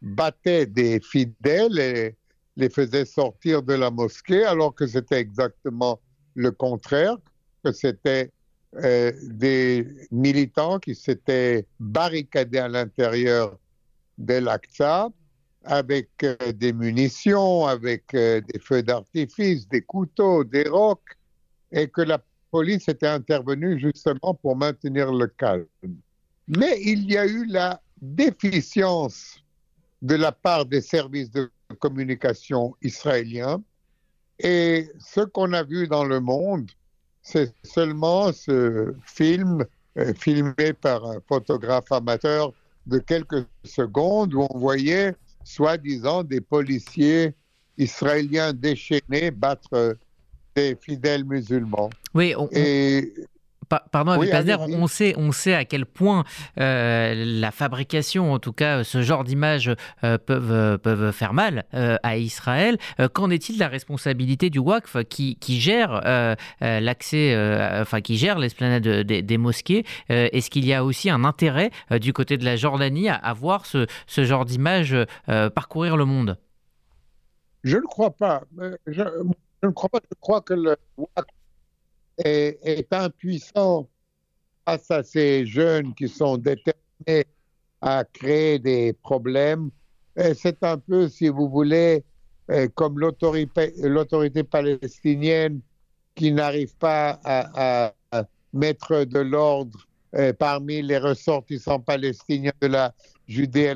battaient 0.00 0.66
des 0.66 1.00
fidèles 1.00 1.78
et 1.78 2.16
les 2.56 2.70
faisaient 2.70 3.04
sortir 3.04 3.62
de 3.62 3.74
la 3.74 3.90
mosquée, 3.90 4.44
alors 4.44 4.74
que 4.74 4.86
c'était 4.86 5.18
exactement 5.20 6.00
le 6.34 6.50
contraire, 6.52 7.16
que 7.64 7.72
c'était 7.72 8.30
euh, 8.76 9.12
des 9.22 9.86
militants 10.10 10.78
qui 10.78 10.94
s'étaient 10.94 11.66
barricadés 11.80 12.58
à 12.58 12.68
l'intérieur 12.68 13.58
de 14.18 14.34
l'Aqsa 14.34 15.08
avec 15.64 16.10
euh, 16.22 16.36
des 16.52 16.72
munitions, 16.72 17.66
avec 17.66 18.14
euh, 18.14 18.40
des 18.40 18.58
feux 18.58 18.82
d'artifice, 18.82 19.68
des 19.68 19.82
couteaux, 19.82 20.44
des 20.44 20.68
rocs, 20.68 21.16
et 21.72 21.88
que 21.88 22.02
la 22.02 22.22
police 22.56 22.88
était 22.88 23.06
intervenue 23.06 23.78
justement 23.78 24.32
pour 24.32 24.56
maintenir 24.56 25.12
le 25.12 25.26
calme. 25.26 25.66
Mais 26.48 26.80
il 26.80 27.04
y 27.04 27.18
a 27.18 27.26
eu 27.26 27.44
la 27.44 27.82
déficience 28.00 29.44
de 30.00 30.14
la 30.14 30.32
part 30.32 30.64
des 30.64 30.80
services 30.80 31.30
de 31.30 31.50
communication 31.80 32.74
israéliens. 32.80 33.62
Et 34.38 34.88
ce 34.98 35.20
qu'on 35.20 35.52
a 35.52 35.64
vu 35.64 35.86
dans 35.86 36.04
le 36.04 36.18
monde, 36.18 36.70
c'est 37.20 37.52
seulement 37.62 38.32
ce 38.32 38.94
film 39.04 39.62
euh, 39.98 40.14
filmé 40.14 40.72
par 40.80 41.04
un 41.04 41.20
photographe 41.28 41.92
amateur 41.92 42.54
de 42.86 42.98
quelques 43.00 43.44
secondes 43.64 44.32
où 44.32 44.46
on 44.48 44.58
voyait 44.58 45.14
soi-disant 45.44 46.24
des 46.24 46.40
policiers 46.40 47.34
israéliens 47.76 48.54
déchaînés 48.54 49.30
battre 49.30 49.98
des 50.56 50.76
fidèles 50.80 51.24
musulmans. 51.24 51.90
Oui, 52.14 52.34
et 52.52 53.12
Pardon, 53.68 54.18
on 54.18 54.86
sait, 54.86 55.14
on 55.16 55.32
sait 55.32 55.54
à 55.54 55.64
quel 55.64 55.86
point 55.86 56.24
euh, 56.60 57.14
la 57.16 57.50
fabrication, 57.50 58.32
en 58.32 58.38
tout 58.38 58.52
cas 58.52 58.84
ce 58.84 59.02
genre 59.02 59.24
d'images, 59.24 59.72
euh, 60.04 60.18
peuvent, 60.18 60.52
euh, 60.52 60.78
peuvent 60.78 61.10
faire 61.12 61.32
mal 61.32 61.64
à 61.72 62.16
Israël. 62.16 62.78
Qu'en 63.12 63.30
est-il 63.30 63.56
de 63.56 63.60
la 63.60 63.68
responsabilité 63.68 64.50
du 64.50 64.58
WACF 64.58 64.98
qui, 65.08 65.36
qui 65.36 65.60
gère 65.60 66.00
l'accès, 66.60 67.36
enfin 67.80 68.00
qui 68.00 68.16
gère 68.16 68.38
l'esplanade 68.38 68.82
des, 68.82 69.38
mosquées? 69.38 69.84
Est-ce 70.08 70.50
qu'il 70.50 70.64
y 70.64 70.72
a 70.72 70.84
aussi 70.84 71.10
un 71.10 71.24
intérêt 71.24 71.70
du 72.00 72.12
côté 72.12 72.36
de 72.36 72.44
la 72.44 72.56
Jordanie 72.56 73.08
à, 73.08 73.32
voir 73.32 73.66
ce, 73.66 73.86
ce 74.06 74.24
genre 74.24 74.44
d'images 74.44 74.96
parcourir 75.54 75.96
le 75.96 76.04
monde? 76.04 76.38
Je 77.64 77.76
ne 77.76 77.82
crois 77.82 78.12
pas. 78.12 78.42
Je, 78.86 79.02
je 79.62 79.68
ne 79.68 79.72
crois 79.72 79.88
pas. 79.88 80.00
Je 80.10 80.16
crois 80.20 80.40
que 80.40 80.54
le 80.54 80.76
WACF 80.96 81.24
est, 82.18 82.92
impuissant 82.92 83.88
face 84.64 84.90
à 84.90 85.02
ces 85.02 85.46
jeunes 85.46 85.94
qui 85.94 86.08
sont 86.08 86.36
déterminés 86.36 87.26
à 87.80 88.04
créer 88.04 88.58
des 88.58 88.92
problèmes. 88.92 89.70
C'est 90.34 90.62
un 90.64 90.78
peu, 90.78 91.08
si 91.08 91.28
vous 91.28 91.48
voulez, 91.48 92.04
euh, 92.50 92.68
comme 92.74 92.98
l'autorité 92.98 94.44
palestinienne 94.44 95.60
qui 96.14 96.32
n'arrive 96.32 96.74
pas 96.76 97.20
à, 97.24 97.92
mettre 98.52 99.04
de 99.04 99.18
l'ordre 99.18 99.86
euh, 100.14 100.32
parmi 100.32 100.80
les 100.80 100.96
ressortissants 100.96 101.80
palestiniens 101.80 102.52
de 102.62 102.68
la 102.68 102.94
Judée 103.28 103.72
et 103.72 103.74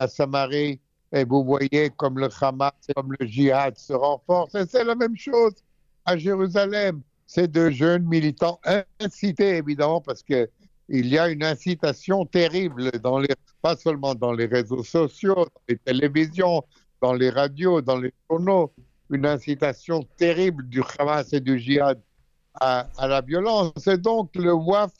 la 0.00 0.08
Samarie. 0.08 0.80
Et 1.12 1.24
vous 1.24 1.44
voyez 1.44 1.90
comme 1.96 2.18
le 2.18 2.28
Hamas, 2.40 2.72
comme 2.96 3.14
le 3.18 3.26
djihad 3.26 3.76
se 3.76 3.92
renforce. 3.92 4.54
Et 4.54 4.64
c'est 4.66 4.84
la 4.84 4.94
même 4.94 5.16
chose 5.16 5.54
à 6.04 6.16
Jérusalem 6.16 7.02
ces 7.32 7.48
deux 7.48 7.70
jeunes 7.70 8.04
militants 8.04 8.60
incités, 9.00 9.56
évidemment, 9.56 10.02
parce 10.02 10.22
qu'il 10.22 10.46
y 10.90 11.18
a 11.18 11.28
une 11.30 11.42
incitation 11.42 12.26
terrible, 12.26 12.90
dans 13.00 13.18
les, 13.18 13.34
pas 13.62 13.74
seulement 13.74 14.14
dans 14.14 14.32
les 14.32 14.44
réseaux 14.44 14.84
sociaux, 14.84 15.34
dans 15.36 15.62
les 15.66 15.78
télévisions, 15.78 16.62
dans 17.00 17.14
les 17.14 17.30
radios, 17.30 17.80
dans 17.80 17.98
les 17.98 18.12
journaux, 18.28 18.70
une 19.08 19.24
incitation 19.24 20.06
terrible 20.18 20.68
du 20.68 20.82
Hamas 20.98 21.32
et 21.32 21.40
du 21.40 21.58
djihad 21.58 21.98
à, 22.60 22.86
la 23.00 23.22
violence. 23.22 23.86
Et 23.86 23.96
donc 23.96 24.34
le 24.34 24.52
WAF, 24.52 24.92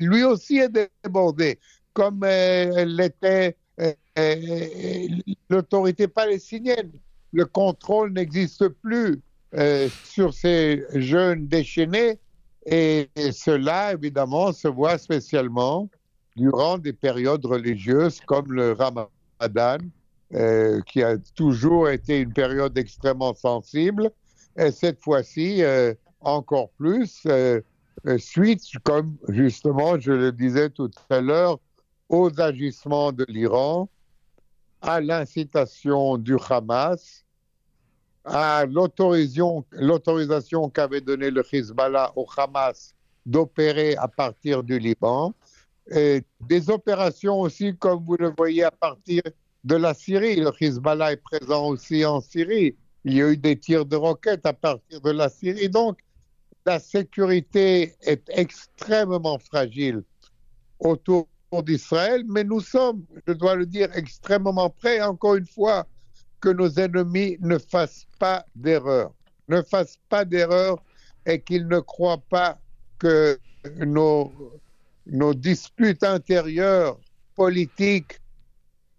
lui 0.00 0.24
aussi 0.24 0.58
est 0.58 0.90
débordé, 1.02 1.58
comme 1.94 2.20
euh, 2.24 2.84
l'était 2.84 3.56
l'autorité 5.48 6.08
palestinienne. 6.08 6.90
Le 7.32 7.44
contrôle 7.44 8.12
n'existe 8.12 8.68
plus 8.68 9.20
euh, 9.54 9.88
sur 10.04 10.34
ces 10.34 10.84
jeunes 10.94 11.46
déchaînés. 11.46 12.18
Et, 12.66 13.08
cela, 13.32 13.92
évidemment, 13.92 14.52
se 14.52 14.68
voit 14.68 14.98
spécialement 14.98 15.88
durant 16.36 16.78
des 16.78 16.92
périodes 16.92 17.44
religieuses 17.46 18.20
comme 18.26 18.52
le 18.52 18.72
Ramadan, 18.72 19.78
euh, 20.34 20.80
qui 20.82 21.02
a 21.02 21.16
toujours 21.34 21.88
été 21.88 22.20
une 22.20 22.32
période 22.32 22.76
extrêmement 22.76 23.34
sensible. 23.34 24.10
Et 24.58 24.70
cette 24.70 25.00
fois-ci, 25.00 25.62
euh, 25.62 25.94
encore 26.20 26.70
plus, 26.70 27.26
suite, 28.18 28.62
comme 28.82 29.16
justement, 29.28 29.98
je 29.98 30.12
le 30.12 30.32
disais 30.32 30.68
tout 30.68 30.90
à 31.08 31.20
l'heure, 31.20 31.58
aux 32.08 32.40
agissements 32.40 33.12
de 33.12 33.24
l'Iran, 33.28 33.88
à 34.80 35.00
l'incitation 35.00 36.18
du 36.18 36.36
Hamas, 36.48 37.24
à 38.24 38.64
l'autorisation 38.66 39.64
qu'avait 40.70 41.00
donnée 41.00 41.30
le 41.30 41.42
Hezbollah 41.50 42.12
au 42.16 42.26
Hamas 42.36 42.94
d'opérer 43.24 43.96
à 43.96 44.08
partir 44.08 44.62
du 44.62 44.78
Liban, 44.78 45.34
et 45.90 46.22
des 46.40 46.70
opérations 46.70 47.40
aussi, 47.40 47.74
comme 47.76 48.04
vous 48.04 48.16
le 48.16 48.32
voyez, 48.36 48.64
à 48.64 48.70
partir 48.70 49.22
de 49.64 49.74
la 49.74 49.94
Syrie. 49.94 50.36
Le 50.36 50.52
Hezbollah 50.60 51.12
est 51.12 51.22
présent 51.22 51.68
aussi 51.68 52.04
en 52.04 52.20
Syrie. 52.20 52.76
Il 53.04 53.14
y 53.14 53.22
a 53.22 53.30
eu 53.30 53.36
des 53.36 53.58
tirs 53.58 53.86
de 53.86 53.96
roquettes 53.96 54.44
à 54.44 54.52
partir 54.52 55.00
de 55.00 55.10
la 55.10 55.28
Syrie. 55.30 55.68
Donc, 55.68 55.98
la 56.66 56.78
sécurité 56.78 57.94
est 58.02 58.28
extrêmement 58.28 59.38
fragile 59.38 60.02
autour 60.78 61.28
d'Israël, 61.62 62.24
mais 62.26 62.44
nous 62.44 62.60
sommes, 62.60 63.04
je 63.26 63.32
dois 63.32 63.54
le 63.54 63.66
dire, 63.66 63.88
extrêmement 63.94 64.70
prêts, 64.70 65.00
encore 65.00 65.36
une 65.36 65.46
fois, 65.46 65.86
que 66.40 66.50
nos 66.50 66.70
ennemis 66.70 67.36
ne 67.40 67.58
fassent 67.58 68.06
pas 68.18 68.44
d'erreur. 68.54 69.12
Ne 69.48 69.62
fassent 69.62 69.98
pas 70.08 70.24
d'erreur 70.24 70.82
et 71.26 71.40
qu'il 71.40 71.66
ne 71.66 71.80
croit 71.80 72.22
pas 72.28 72.58
que 72.98 73.38
nos, 73.78 74.32
nos 75.06 75.34
disputes 75.34 76.04
intérieures 76.04 76.98
politiques 77.34 78.20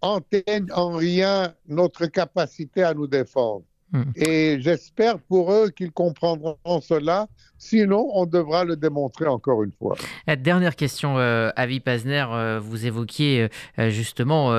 enteignent 0.01 0.71
en 0.73 0.93
rien 0.93 1.53
notre 1.67 2.07
capacité 2.07 2.83
à 2.83 2.93
nous 2.93 3.07
défendre. 3.07 3.63
Hmm. 3.91 4.03
Et 4.15 4.57
j'espère 4.61 5.17
pour 5.19 5.51
eux 5.51 5.69
qu'ils 5.69 5.91
comprendront 5.91 6.57
cela. 6.81 7.27
Sinon, 7.57 8.07
on 8.13 8.25
devra 8.25 8.63
le 8.63 8.77
démontrer 8.77 9.27
encore 9.27 9.63
une 9.63 9.71
fois. 9.73 9.95
La 10.27 10.35
dernière 10.35 10.75
question, 10.75 11.17
euh, 11.17 11.49
Avi 11.55 11.79
Pazner. 11.81 12.25
Euh, 12.29 12.59
vous 12.61 12.85
évoquiez 12.85 13.49
euh, 13.79 13.89
justement 13.89 14.49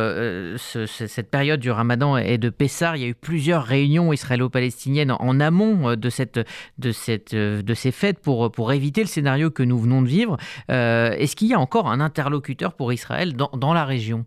cette 0.56 1.30
période 1.30 1.60
du 1.60 1.70
Ramadan 1.70 2.16
et 2.16 2.38
de 2.38 2.50
Pessar. 2.50 2.96
Il 2.96 3.02
y 3.02 3.04
a 3.06 3.08
eu 3.08 3.14
plusieurs 3.14 3.64
réunions 3.64 4.12
israélo-palestiniennes 4.12 5.12
en, 5.12 5.40
amont 5.40 5.94
de, 5.96 6.10
cette, 6.10 6.40
de, 6.78 6.92
cette, 6.92 7.34
de 7.34 7.74
ces 7.74 7.92
fêtes 7.92 8.18
pour, 8.18 8.50
pour 8.50 8.72
éviter 8.72 9.00
le 9.00 9.06
scénario 9.06 9.50
que 9.50 9.62
nous 9.62 9.78
venons 9.78 10.02
de 10.02 10.08
vivre. 10.08 10.36
Est-ce 10.68 11.36
qu'il 11.36 11.48
y 11.48 11.54
a 11.54 11.60
encore 11.60 11.88
un 11.88 12.00
interlocuteur 12.00 12.74
pour 12.74 12.92
Israël 12.92 13.34
dans, 13.34 13.50
dans 13.54 13.72
la 13.72 13.84
région? 13.84 14.26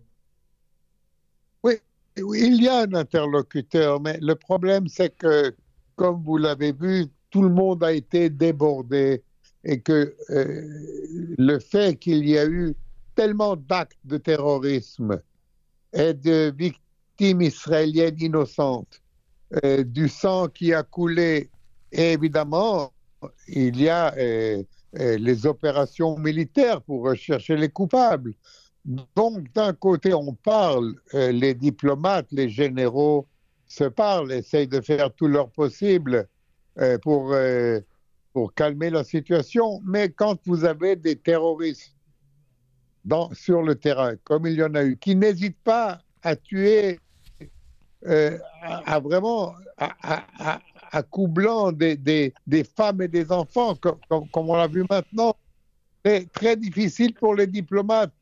Il 2.16 2.62
y 2.62 2.68
a 2.68 2.80
un 2.80 2.94
interlocuteur, 2.94 4.00
mais 4.00 4.18
le 4.20 4.34
problème, 4.34 4.88
c'est 4.88 5.16
que, 5.16 5.54
comme 5.96 6.22
vous 6.22 6.36
l'avez 6.36 6.72
vu, 6.72 7.06
tout 7.30 7.42
le 7.42 7.48
monde 7.48 7.82
a 7.82 7.92
été 7.92 8.30
débordé 8.30 9.22
et 9.64 9.80
que 9.80 10.14
euh, 10.30 10.62
le 11.38 11.58
fait 11.58 11.96
qu'il 11.96 12.28
y 12.28 12.38
a 12.38 12.46
eu 12.46 12.74
tellement 13.14 13.56
d'actes 13.56 13.98
de 14.04 14.18
terrorisme 14.18 15.20
et 15.92 16.14
de 16.14 16.52
victimes 16.56 17.42
israéliennes 17.42 18.20
innocentes, 18.20 19.00
euh, 19.64 19.84
du 19.84 20.08
sang 20.08 20.48
qui 20.48 20.74
a 20.74 20.82
coulé, 20.82 21.50
et 21.92 22.12
évidemment, 22.12 22.92
il 23.48 23.80
y 23.80 23.88
a 23.88 24.14
euh, 24.16 24.62
les 24.92 25.46
opérations 25.46 26.18
militaires 26.18 26.82
pour 26.82 27.04
rechercher 27.04 27.56
les 27.56 27.68
coupables. 27.68 28.34
Donc, 28.84 29.50
d'un 29.54 29.72
côté, 29.72 30.12
on 30.12 30.34
parle, 30.34 30.94
euh, 31.14 31.32
les 31.32 31.54
diplomates, 31.54 32.26
les 32.30 32.50
généraux 32.50 33.26
se 33.66 33.84
parlent, 33.84 34.30
essayent 34.30 34.68
de 34.68 34.80
faire 34.80 35.12
tout 35.14 35.26
leur 35.26 35.48
possible 35.50 36.28
euh, 36.78 36.98
pour, 36.98 37.32
euh, 37.32 37.80
pour 38.34 38.52
calmer 38.52 38.90
la 38.90 39.02
situation. 39.02 39.80
Mais 39.84 40.10
quand 40.10 40.38
vous 40.46 40.64
avez 40.64 40.96
des 40.96 41.16
terroristes 41.16 41.94
sur 43.32 43.62
le 43.62 43.74
terrain, 43.74 44.16
comme 44.24 44.46
il 44.46 44.54
y 44.54 44.62
en 44.62 44.74
a 44.74 44.84
eu, 44.84 44.96
qui 44.98 45.14
n'hésitent 45.16 45.62
pas 45.64 46.02
à 46.22 46.36
tuer, 46.36 47.00
à, 48.06 49.00
vraiment, 49.00 49.54
à, 49.78 50.60
à, 50.92 51.02
coup 51.02 51.32
des, 51.72 51.96
des, 51.96 52.64
femmes 52.64 53.00
et 53.00 53.08
des 53.08 53.32
enfants, 53.32 53.74
comme, 53.76 53.98
comme 54.08 54.50
on 54.50 54.56
l'a 54.56 54.68
vu 54.68 54.84
maintenant, 54.88 55.34
c'est 56.04 56.30
très 56.32 56.56
difficile 56.56 57.14
pour 57.14 57.34
les 57.34 57.46
diplomates 57.46 58.12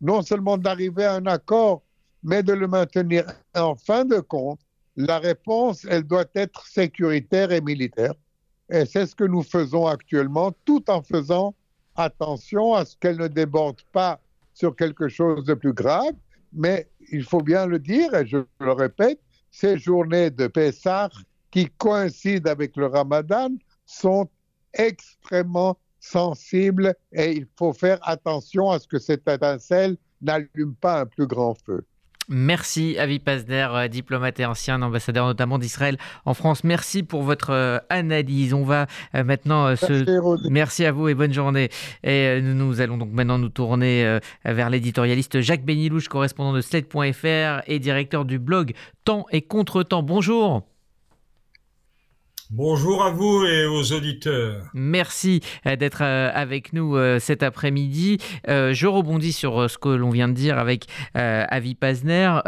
non 0.00 0.22
seulement 0.22 0.56
d'arriver 0.58 1.04
à 1.04 1.14
un 1.14 1.26
accord, 1.26 1.82
mais 2.22 2.42
de 2.42 2.52
le 2.52 2.66
maintenir. 2.66 3.24
En 3.54 3.74
fin 3.74 4.04
de 4.04 4.20
compte, 4.20 4.60
la 4.96 5.18
réponse, 5.18 5.86
elle 5.88 6.04
doit 6.04 6.26
être 6.34 6.66
sécuritaire 6.66 7.52
et 7.52 7.60
militaire. 7.60 8.14
Et 8.70 8.84
c'est 8.86 9.06
ce 9.06 9.14
que 9.14 9.24
nous 9.24 9.42
faisons 9.42 9.86
actuellement, 9.86 10.52
tout 10.64 10.88
en 10.90 11.02
faisant 11.02 11.54
attention 11.96 12.74
à 12.74 12.84
ce 12.84 12.96
qu'elle 12.96 13.16
ne 13.16 13.28
déborde 13.28 13.82
pas 13.92 14.20
sur 14.54 14.76
quelque 14.76 15.08
chose 15.08 15.44
de 15.44 15.54
plus 15.54 15.72
grave. 15.72 16.14
Mais 16.52 16.88
il 17.12 17.24
faut 17.24 17.40
bien 17.40 17.66
le 17.66 17.78
dire, 17.78 18.14
et 18.14 18.26
je 18.26 18.38
le 18.60 18.72
répète, 18.72 19.20
ces 19.50 19.78
journées 19.78 20.30
de 20.30 20.46
Pessah 20.46 21.10
qui 21.50 21.68
coïncident 21.78 22.50
avec 22.50 22.76
le 22.76 22.86
Ramadan 22.86 23.50
sont 23.86 24.28
extrêmement 24.72 25.76
sensible 26.00 26.94
et 27.12 27.32
il 27.32 27.46
faut 27.56 27.72
faire 27.72 27.98
attention 28.02 28.70
à 28.70 28.78
ce 28.78 28.88
que 28.88 28.98
cette 28.98 29.28
étincelle 29.28 29.96
n'allume 30.22 30.74
pas 30.80 31.00
un 31.00 31.06
plus 31.06 31.26
grand 31.26 31.54
feu. 31.54 31.84
Merci 32.32 32.96
Avi 32.96 33.18
Pasder, 33.18 33.66
euh, 33.72 33.88
diplomate 33.88 34.38
et 34.38 34.44
ancien 34.44 34.80
ambassadeur 34.82 35.26
notamment 35.26 35.58
d'Israël 35.58 35.98
en 36.24 36.32
France. 36.32 36.62
Merci 36.62 37.02
pour 37.02 37.24
votre 37.24 37.50
euh, 37.50 37.78
analyse. 37.88 38.54
On 38.54 38.62
va 38.62 38.86
euh, 39.16 39.24
maintenant 39.24 39.74
se... 39.74 40.48
Merci 40.48 40.84
à 40.84 40.92
vous 40.92 41.08
et 41.08 41.14
bonne 41.14 41.32
journée. 41.32 41.70
Et 42.04 42.40
nous 42.40 42.80
allons 42.80 42.98
donc 42.98 43.10
maintenant 43.10 43.38
nous 43.38 43.48
tourner 43.48 44.20
vers 44.44 44.70
l'éditorialiste 44.70 45.40
Jacques 45.40 45.64
Benilouche, 45.64 46.08
correspondant 46.08 46.52
de 46.52 46.60
Slate.fr 46.60 47.62
et 47.66 47.80
directeur 47.80 48.24
du 48.24 48.38
blog 48.38 48.74
Temps 49.04 49.26
et 49.32 49.42
Contre-temps. 49.42 50.04
Bonjour. 50.04 50.69
Bonjour 52.52 53.04
à 53.04 53.12
vous 53.12 53.44
et 53.44 53.64
aux 53.64 53.92
auditeurs. 53.92 54.64
Merci 54.74 55.40
euh, 55.66 55.76
d'être 55.76 56.02
euh, 56.02 56.32
avec 56.34 56.72
nous 56.72 56.96
euh, 56.96 57.20
cet 57.20 57.44
après-midi. 57.44 58.18
Je 58.48 58.86
rebondis 58.88 59.32
sur 59.32 59.70
ce 59.70 59.78
que 59.78 59.88
l'on 59.88 60.10
vient 60.10 60.26
de 60.26 60.32
dire 60.32 60.58
avec 60.58 60.86
Avi 61.14 61.76
Pazner. 61.76 62.40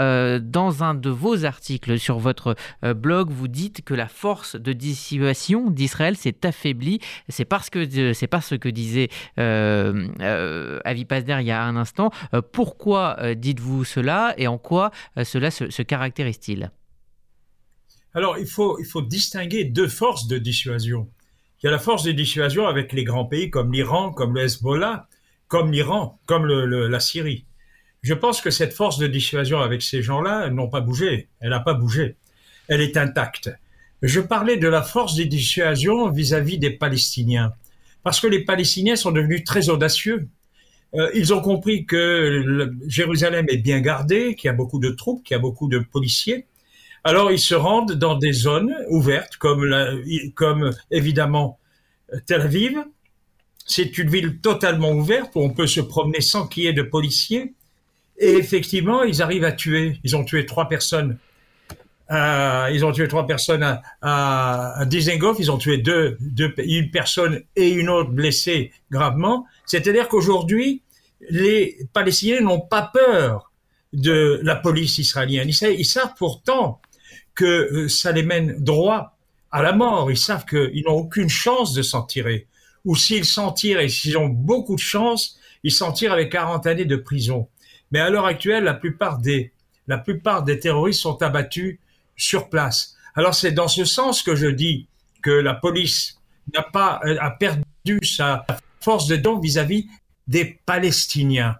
Dans 0.43 0.83
un 0.83 0.95
de 0.95 1.09
vos 1.09 1.45
articles 1.45 2.01
sur 2.01 2.19
votre 2.19 2.57
blog, 2.83 3.31
vous 3.31 3.47
dites 3.47 3.85
que 3.85 3.95
la 3.95 4.09
force 4.09 4.57
de 4.57 4.73
dissuasion 4.73 5.71
d'Israël 5.71 6.17
s'est 6.17 6.45
affaiblie. 6.45 6.99
C'est 7.29 7.45
parce 7.45 7.71
que 7.71 8.13
c'est 8.13 8.59
que 8.59 8.69
disait 8.69 9.09
Avi 9.37 11.05
Pazner 11.05 11.37
il 11.41 11.47
y 11.47 11.53
a 11.53 11.63
un 11.63 11.77
instant. 11.77 12.11
Pourquoi 12.53 13.35
dites-vous 13.37 13.85
cela 13.85 14.35
et 14.37 14.49
en 14.49 14.59
quoi 14.59 14.91
cela 15.23 15.51
se 15.53 15.83
caractérise-t-il? 15.83 16.73
Alors, 18.15 18.39
il 18.39 18.47
faut, 18.47 18.79
il 18.79 18.85
faut 18.85 19.03
distinguer 19.03 19.65
deux 19.65 19.89
forces 19.89 20.27
de 20.27 20.39
dissuasion. 20.39 21.09
Il 21.63 21.67
y 21.67 21.69
a 21.69 21.73
la 21.73 21.79
force 21.79 22.03
de 22.03 22.13
dissuasion 22.13 22.67
avec 22.67 22.93
les 22.93 23.05
grands 23.05 23.25
pays 23.25 23.51
comme 23.51 23.73
l'Iran, 23.73 24.13
comme 24.13 24.35
le 24.35 24.43
Hezbollah, 24.43 25.09
comme 25.49 25.73
l'Iran, 25.73 26.21
comme 26.27 26.47
la 26.47 27.01
Syrie. 27.01 27.47
Je 28.03 28.15
pense 28.15 28.41
que 28.41 28.51
cette 28.51 28.73
force 28.73 28.99
de 28.99 29.07
dissuasion 29.07 29.61
avec 29.61 29.81
ces 29.81 30.03
gens-là 30.03 30.51
n'ont 30.51 30.69
pas 30.69 30.81
bougé. 30.81 31.29
Elle 31.41 31.51
n'a 31.51 31.61
pas 31.61 31.75
bougé. 31.75 32.17
Elle 32.69 32.81
est 32.81 32.97
intacte. 32.97 33.51
Je 34.03 34.21
parlais 34.21 34.57
de 34.57 34.67
la 34.67 34.83
force 34.83 35.15
de 35.15 35.23
dissuasion 35.23 36.11
vis-à-vis 36.11 36.59
des 36.59 36.71
Palestiniens. 36.71 37.53
Parce 38.03 38.19
que 38.19 38.27
les 38.27 38.45
Palestiniens 38.45 38.97
sont 38.97 39.13
devenus 39.13 39.45
très 39.45 39.69
audacieux. 39.69 40.29
Euh, 40.95 41.11
ils 41.15 41.33
ont 41.33 41.41
compris 41.41 41.87
que 41.87 42.69
Jérusalem 42.89 43.47
est 43.49 43.59
bien 43.59 43.81
gardée, 43.81 44.35
qu'il 44.35 44.49
y 44.49 44.51
a 44.51 44.55
beaucoup 44.55 44.81
de 44.81 44.91
troupes, 44.91 45.23
qu'il 45.25 45.37
y 45.37 45.39
a 45.39 45.41
beaucoup 45.41 45.69
de 45.69 45.79
policiers. 45.79 46.47
Alors 47.05 47.33
ils 47.33 47.41
se 47.41 47.55
rendent 47.55 47.95
dans 47.95 48.17
des 48.17 48.33
zones 48.33 48.75
ouvertes, 48.89 49.37
comme, 49.37 50.73
évidemment 50.91 51.59
Tel 52.27 52.43
Aviv. 52.43 52.79
C'est 53.65 53.99
une 53.99 54.11
ville 54.11 54.39
totalement 54.41 54.91
ouverte 54.93 55.33
où 55.35 55.41
on 55.41 55.51
peut 55.51 55.67
se 55.67 55.81
promener 55.81 56.21
sans 56.21 56.47
qu'il 56.47 56.65
y 56.65 56.67
ait 56.67 56.73
de 56.73 56.83
policiers. 56.83 57.55
Et 58.19 58.35
effectivement, 58.35 59.03
ils 59.03 59.23
arrivent 59.23 59.45
à 59.45 59.53
tuer. 59.53 59.99
Ils 60.05 60.15
ont 60.15 60.25
tué 60.25 60.47
trois 60.47 60.69
personnes. 60.69 61.19
Euh, 62.11 62.69
ils 62.73 62.85
ont 62.85 62.93
tué 62.93 63.09
trois 63.09 63.27
personnes 63.27 63.63
à, 63.63 63.83
à, 64.03 64.85
Ils 64.91 65.51
ont 65.51 65.59
tué 65.59 65.79
deux, 65.79 66.19
une 66.59 66.91
personne 66.91 67.43
et 67.57 67.71
une 67.71 67.89
autre 67.89 68.11
blessée 68.11 68.73
gravement. 68.91 69.47
C'est-à-dire 69.65 70.09
qu'aujourd'hui, 70.09 70.83
les 71.31 71.79
Palestiniens 71.93 72.41
n'ont 72.41 72.61
pas 72.61 72.91
peur 72.93 73.53
de 73.93 74.41
la 74.43 74.57
police 74.57 74.99
israélienne. 74.99 75.49
ils 75.49 75.85
savent 75.85 76.15
pourtant 76.19 76.81
que 77.35 77.45
euh, 77.45 77.89
ça 77.89 78.13
les 78.13 78.23
mène 78.23 78.57
droit 78.59 79.17
à 79.51 79.63
la 79.63 79.73
mort. 79.73 80.11
Ils 80.11 80.19
savent 80.19 80.45
qu'ils 80.45 80.85
n'ont 80.87 80.95
aucune 80.95 81.29
chance 81.29 81.73
de 81.73 81.83
s'en 81.83 82.03
tirer. 82.03 82.47
Ou 82.85 82.97
s'ils 82.97 83.25
s'en 83.25 83.53
tirent 83.53 83.81
et 83.81 83.89
s'ils 83.89 84.19
ont 84.19 84.29
beaucoup 84.29 84.75
de 84.75 84.81
chance, 84.81 85.39
ils 85.63 85.73
s'en 85.73 85.93
tirent 85.93 86.13
avec 86.13 86.33
40 86.33 86.67
années 86.67 86.85
de 86.85 86.97
prison. 86.97 87.49
Mais 87.91 88.01
à 88.01 88.11
l'heure 88.11 88.27
actuelle, 88.27 88.65
la 88.65 88.75
plupart 88.75 89.19
des, 89.19 89.53
la 89.87 89.99
plupart 89.99 90.43
des 90.43 90.59
terroristes 90.59 91.01
sont 91.01 91.23
abattus 91.23 91.79
sur 92.17 92.49
place. 92.49 92.97
Alors 93.15 93.35
c'est 93.35 93.53
dans 93.53 93.69
ce 93.69 93.85
sens 93.85 94.23
que 94.23 94.35
je 94.35 94.47
dis 94.47 94.87
que 95.23 95.31
la 95.31 95.55
police 95.55 96.19
n'a 96.55 96.63
pas, 96.63 97.01
euh, 97.05 97.17
a 97.21 97.31
perdu 97.31 97.99
sa 98.03 98.45
force 98.81 99.07
de 99.07 99.17
don 99.17 99.39
vis-à-vis 99.39 99.87
des 100.27 100.59
Palestiniens. 100.67 101.57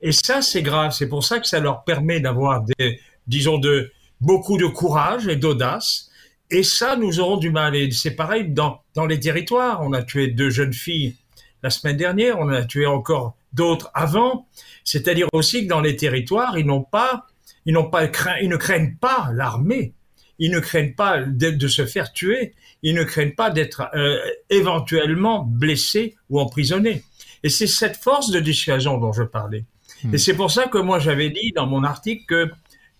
Et 0.00 0.12
ça, 0.12 0.42
c'est 0.42 0.62
grave. 0.62 0.92
C'est 0.92 1.08
pour 1.08 1.24
ça 1.24 1.40
que 1.40 1.46
ça 1.46 1.60
leur 1.60 1.84
permet 1.84 2.20
d'avoir 2.20 2.62
des, 2.62 3.00
disons, 3.26 3.58
de, 3.58 3.90
beaucoup 4.24 4.58
de 4.58 4.66
courage 4.66 5.28
et 5.28 5.36
d'audace. 5.36 6.10
Et 6.50 6.62
ça, 6.62 6.96
nous 6.96 7.20
aurons 7.20 7.36
du 7.36 7.50
mal. 7.50 7.76
Et 7.76 7.90
c'est 7.90 8.16
pareil 8.16 8.48
dans, 8.48 8.80
dans 8.94 9.06
les 9.06 9.20
territoires. 9.20 9.80
On 9.82 9.92
a 9.92 10.02
tué 10.02 10.28
deux 10.28 10.50
jeunes 10.50 10.72
filles 10.72 11.16
la 11.64 11.70
semaine 11.70 11.96
dernière, 11.96 12.38
on 12.38 12.50
a 12.50 12.62
tué 12.62 12.84
encore 12.84 13.36
d'autres 13.54 13.90
avant. 13.94 14.46
C'est-à-dire 14.84 15.28
aussi 15.32 15.64
que 15.64 15.68
dans 15.68 15.80
les 15.80 15.96
territoires, 15.96 16.58
ils 16.58 16.66
n'ont 16.66 16.82
pas, 16.82 17.26
ils 17.64 17.72
n'ont 17.72 17.88
pas 17.88 18.04
ils 18.42 18.50
ne 18.50 18.56
craignent 18.56 18.96
pas 19.00 19.30
l'armée. 19.32 19.94
Ils 20.38 20.50
ne 20.50 20.60
craignent 20.60 20.94
pas 20.94 21.22
de, 21.22 21.68
se 21.68 21.86
faire 21.86 22.12
tuer. 22.12 22.54
Ils 22.82 22.94
ne 22.94 23.02
craignent 23.02 23.34
pas 23.34 23.48
d'être 23.48 23.88
euh, 23.94 24.18
éventuellement 24.50 25.42
blessés 25.42 26.16
ou 26.28 26.38
emprisonnés. 26.38 27.02
Et 27.42 27.48
c'est 27.48 27.66
cette 27.66 27.96
force 27.96 28.30
de 28.30 28.40
dissuasion 28.40 28.98
dont 28.98 29.12
je 29.12 29.22
parlais. 29.22 29.64
Hmm. 30.02 30.14
Et 30.14 30.18
c'est 30.18 30.34
pour 30.34 30.50
ça 30.50 30.66
que 30.66 30.76
moi 30.76 30.98
j'avais 30.98 31.30
dit 31.30 31.52
dans 31.56 31.66
mon 31.66 31.82
article 31.82 32.24
que 32.26 32.50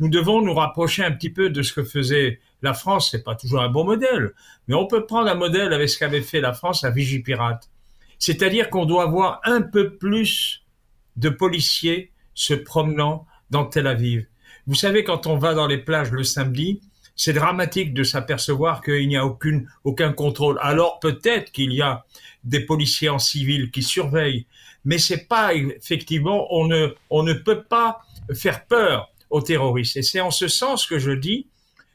nous 0.01 0.09
devons 0.09 0.43
nous 0.43 0.55
rapprocher 0.55 1.05
un 1.05 1.13
petit 1.13 1.31
peu 1.31 1.51
de 1.51 1.63
ce 1.63 1.73
que 1.73 1.85
faisait 1.85 2.41
La 2.63 2.75
France, 2.75 3.11
c'est 3.11 3.23
pas 3.23 3.35
toujours 3.35 3.61
un 3.61 3.69
bon 3.69 3.85
modèle, 3.85 4.33
mais 4.67 4.75
on 4.75 4.87
peut 4.87 5.07
prendre 5.07 5.29
un 5.29 5.35
modèle 5.35 5.73
avec 5.73 5.89
ce 5.89 5.99
qu'avait 5.99 6.23
fait 6.23 6.41
la 6.41 6.53
France 6.53 6.85
à 6.85 6.91
Vigipirate. 6.91 7.71
C'est-à-dire 8.19 8.71
qu'on 8.71 8.87
doit 8.87 9.05
avoir 9.05 9.41
un 9.45 9.63
peu 9.63 9.97
plus 9.97 10.65
de 11.17 11.29
policiers 11.29 12.11
se 12.35 12.55
promenant 12.55 13.27
dans 13.51 13.67
Tel 13.67 13.87
Aviv. 13.87 14.27
Vous 14.67 14.75
savez, 14.75 15.05
quand 15.05 15.27
on 15.27 15.37
va 15.37 15.55
dans 15.55 15.67
les 15.67 15.79
plages 15.79 16.11
le 16.11 16.25
samedi, 16.25 16.81
c'est 17.17 17.33
dramatique 17.33 17.95
de 17.95 18.03
s'apercevoir 18.03 18.83
qu'il 18.83 19.07
n'y 19.07 19.17
a 19.17 19.25
aucune, 19.25 19.69
aucun 19.85 20.13
contrôle. 20.13 20.59
Alors 20.61 20.99
peut-être 21.01 21.53
qu'il 21.53 21.73
y 21.73 21.83
a 21.83 22.05
des 22.43 22.61
policiers 22.61 23.09
en 23.09 23.19
civil 23.19 23.71
qui 23.71 23.83
surveillent, 23.83 24.47
mais 24.85 24.99
c'est 24.99 25.29
pas 25.29 25.55
effectivement, 25.55 26.47
on 26.51 26.67
ne, 26.67 26.95
on 27.11 27.23
ne 27.23 27.33
peut 27.33 27.63
pas 27.63 28.01
faire 28.33 28.67
peur 28.67 29.14
terroristes. 29.41 29.97
Et 29.97 30.03
c'est 30.03 30.21
en 30.21 30.31
ce 30.31 30.49
sens 30.49 30.87
que 30.87 30.99
je 30.99 31.11
dis 31.11 31.49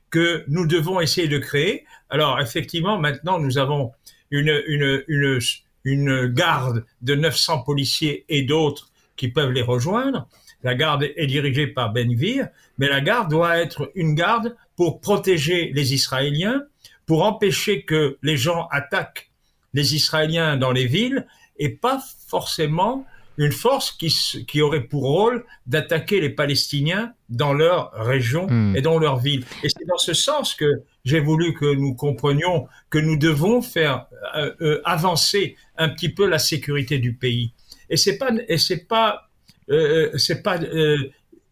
que 0.10 0.44
nous 0.48 0.66
devons 0.66 1.00
essayer 1.00 1.28
de 1.28 1.38
créer. 1.38 1.86
Alors 2.10 2.40
effectivement, 2.40 2.98
maintenant 2.98 3.40
nous 3.40 3.58
avons 3.58 3.92
une, 4.32 4.62
une, 4.68 5.04
une, 5.08 5.40
une 5.84 6.28
garde 6.28 6.86
de 7.02 7.16
900 7.16 7.64
policiers 7.64 8.26
et 8.30 8.44
d'autres 8.44 8.92
qui 9.16 9.28
peuvent 9.28 9.52
les 9.52 9.62
rejoindre. 9.62 10.28
La 10.64 10.76
garde 10.76 11.04
est 11.16 11.28
dirigée 11.28 11.68
par 11.68 11.94
Ben 11.94 12.12
Gvir, 12.12 12.48
mais 12.78 12.88
la 12.88 13.02
garde 13.02 13.30
doit 13.30 13.58
être 13.58 13.92
une 13.96 14.14
garde 14.14 14.56
pour 14.76 15.00
protéger 15.00 15.72
les 15.74 15.94
Israéliens, 15.94 16.64
pour 17.06 17.24
empêcher 17.24 17.84
que 17.84 18.18
les 18.22 18.38
gens 18.38 18.68
attaquent 18.72 19.32
les 19.74 19.96
Israéliens 19.96 20.58
dans 20.58 20.72
les 20.72 20.86
villes 20.86 21.26
et 21.58 21.70
pas 21.70 22.02
forcément 22.28 23.06
une 23.40 23.54
force 23.54 23.92
qui, 23.92 24.14
qui 24.46 24.62
aurait 24.62 24.84
pour 24.84 25.04
rôle 25.04 25.46
d'attaquer 25.66 26.20
les 26.20 26.30
Palestiniens 26.30 27.14
dans 27.30 27.54
leur 27.54 27.94
région 27.94 28.48
hmm. 28.48 28.76
et 28.76 28.82
dans 28.82 29.00
leur 29.00 29.18
ville. 29.18 29.46
Et 29.64 29.70
c'est 29.70 29.86
dans 29.86 29.98
ce 29.98 30.14
sens 30.14 30.54
que 30.54 30.84
j'ai 31.06 31.22
voulu 31.22 31.54
que 31.54 31.74
nous 31.74 31.96
comprenions 31.96 32.68
que 32.90 33.00
nous 33.00 33.16
devons 33.16 33.62
faire 33.62 34.08
euh, 34.36 34.52
euh, 34.60 34.82
avancer 34.84 35.56
un 35.78 35.88
petit 35.88 36.10
peu 36.10 36.28
la 36.28 36.38
sécurité 36.38 37.00
du 37.00 37.14
pays. 37.14 37.54
Et 37.90 37.96
c'est 37.96 38.18
pas 38.18 38.32
et 38.50 38.58
c'est 38.58 38.86
pas 38.88 39.30
euh, 39.70 40.12
c'est 40.18 40.44
pas 40.44 40.60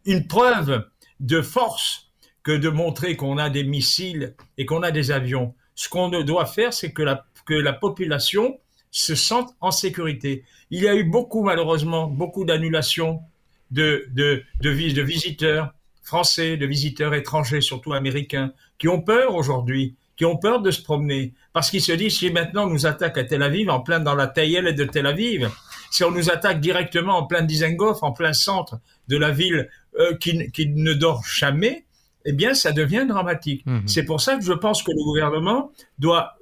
une 0.05 0.27
preuve 0.27 0.85
de 1.21 1.41
force 1.41 2.09
que 2.43 2.51
de 2.51 2.67
montrer 2.67 3.15
qu'on 3.15 3.37
a 3.37 3.49
des 3.49 3.63
missiles 3.63 4.35
et 4.57 4.65
qu'on 4.65 4.83
a 4.83 4.91
des 4.91 5.09
avions. 5.09 5.55
Ce 5.73 5.87
qu'on 5.87 6.09
doit 6.09 6.45
faire, 6.45 6.73
c'est 6.73 6.91
que 6.91 7.01
la 7.01 7.25
que 7.45 7.53
la 7.53 7.71
population 7.71 8.59
se 8.97 9.13
sentent 9.13 9.55
en 9.61 9.69
sécurité. 9.69 10.43
Il 10.71 10.81
y 10.81 10.87
a 10.87 10.95
eu 10.95 11.03
beaucoup, 11.03 11.43
malheureusement, 11.43 12.07
beaucoup 12.07 12.45
d'annulations 12.45 13.21
de, 13.69 14.07
de, 14.11 14.43
de, 14.61 14.71
de 14.71 15.01
visiteurs 15.01 15.73
français, 16.01 16.57
de 16.57 16.65
visiteurs 16.65 17.13
étrangers, 17.13 17.61
surtout 17.61 17.93
américains, 17.93 18.53
qui 18.79 18.87
ont 18.87 19.01
peur 19.01 19.35
aujourd'hui, 19.35 19.95
qui 20.15 20.25
ont 20.25 20.37
peur 20.37 20.61
de 20.61 20.71
se 20.71 20.81
promener, 20.81 21.33
parce 21.53 21.69
qu'ils 21.69 21.81
se 21.81 21.91
disent, 21.91 22.17
si 22.17 22.31
maintenant 22.31 22.65
on 22.65 22.71
nous 22.71 22.87
attaque 22.87 23.19
à 23.19 23.23
Tel 23.23 23.43
Aviv, 23.43 23.69
en 23.69 23.81
plein 23.81 23.99
dans 23.99 24.15
la 24.15 24.25
taillelle 24.25 24.73
de 24.73 24.85
Tel 24.85 25.05
Aviv, 25.05 25.47
si 25.91 26.03
on 26.03 26.09
nous 26.09 26.31
attaque 26.31 26.59
directement 26.59 27.17
en 27.17 27.27
plein 27.27 27.43
Dizengoff, 27.43 28.01
en 28.01 28.13
plein 28.13 28.33
centre 28.33 28.79
de 29.09 29.17
la 29.17 29.29
ville 29.29 29.69
euh, 29.99 30.15
qui, 30.17 30.51
qui, 30.51 30.69
ne 30.69 30.93
dort 30.93 31.23
jamais, 31.23 31.85
eh 32.25 32.33
bien, 32.33 32.55
ça 32.55 32.71
devient 32.71 33.05
dramatique. 33.07 33.63
Mmh. 33.67 33.81
C'est 33.85 34.03
pour 34.03 34.21
ça 34.21 34.37
que 34.37 34.43
je 34.43 34.53
pense 34.53 34.81
que 34.81 34.91
le 34.91 35.03
gouvernement 35.03 35.71
doit, 35.99 36.37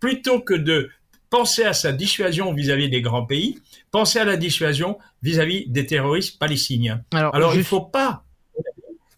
plutôt 0.00 0.40
que 0.40 0.54
de 0.54 0.90
Pensez 1.30 1.64
à 1.64 1.72
sa 1.72 1.92
dissuasion 1.92 2.52
vis-à-vis 2.52 2.90
des 2.90 3.00
grands 3.00 3.24
pays, 3.24 3.60
pensez 3.90 4.18
à 4.18 4.24
la 4.24 4.36
dissuasion 4.36 4.98
vis-à-vis 5.22 5.68
des 5.68 5.86
terroristes 5.86 6.38
palestiniens. 6.38 7.02
Alors, 7.12 7.54
il 7.54 7.58
ne 7.58 7.64
faut 7.64 7.80
pas 7.80 8.24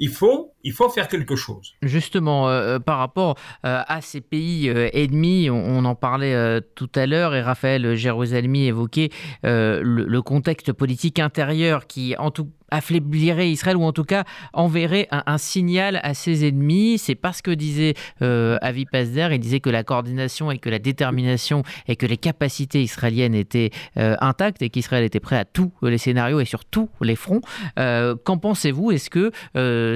il 0.02 0.10
faut, 0.10 0.51
il 0.64 0.72
faut 0.72 0.88
faire 0.88 1.08
quelque 1.08 1.36
chose. 1.36 1.74
Justement, 1.82 2.48
euh, 2.48 2.76
euh, 2.76 2.78
par 2.78 2.98
rapport 2.98 3.36
euh, 3.64 3.82
à 3.86 4.00
ces 4.00 4.20
pays 4.20 4.68
ennemis, 4.68 5.50
on, 5.50 5.84
en 5.84 5.94
parlait 5.94 6.60
tout 6.76 6.90
à 6.94 7.06
l'heure 7.06 7.34
et 7.34 7.42
Raphaël 7.42 7.94
Jérusalemi 7.96 8.66
évoquait 8.66 9.10
le, 9.42 10.20
contexte 10.20 10.72
politique 10.72 11.18
intérieur 11.18 11.86
qui, 11.86 12.14
en 12.18 12.30
tout 12.30 12.48
affaiblirait 12.70 13.50
Israël 13.50 13.76
ou 13.76 13.82
en 13.82 13.92
tout 13.92 14.04
cas 14.04 14.24
enverrait 14.54 15.06
un, 15.10 15.36
signal 15.36 16.00
à 16.02 16.14
ses 16.14 16.46
ennemis. 16.46 16.96
C'est 16.98 17.14
parce 17.16 17.42
que 17.42 17.50
disait 17.50 17.94
Avi 18.20 18.86
Pasder, 18.86 19.28
il 19.32 19.40
disait 19.40 19.60
que 19.60 19.68
la 19.70 19.82
coordination 19.82 20.50
et 20.50 20.58
que 20.58 20.70
la 20.70 20.78
détermination 20.78 21.64
et 21.88 21.96
que 21.96 22.06
les 22.06 22.16
capacités 22.16 22.82
israéliennes 22.82 23.34
étaient 23.34 23.70
intactes 23.96 24.62
et 24.62 24.70
qu'Israël 24.70 25.04
était 25.04 25.20
prêt 25.20 25.36
à 25.36 25.44
tous 25.44 25.72
les 25.82 25.98
scénarios 25.98 26.40
et 26.40 26.44
sur 26.44 26.64
tous 26.64 26.88
les 27.00 27.16
fronts. 27.16 27.42
Qu'en 27.76 28.38
pensez-vous? 28.38 28.92
Est-ce 28.92 29.10
que 29.10 29.32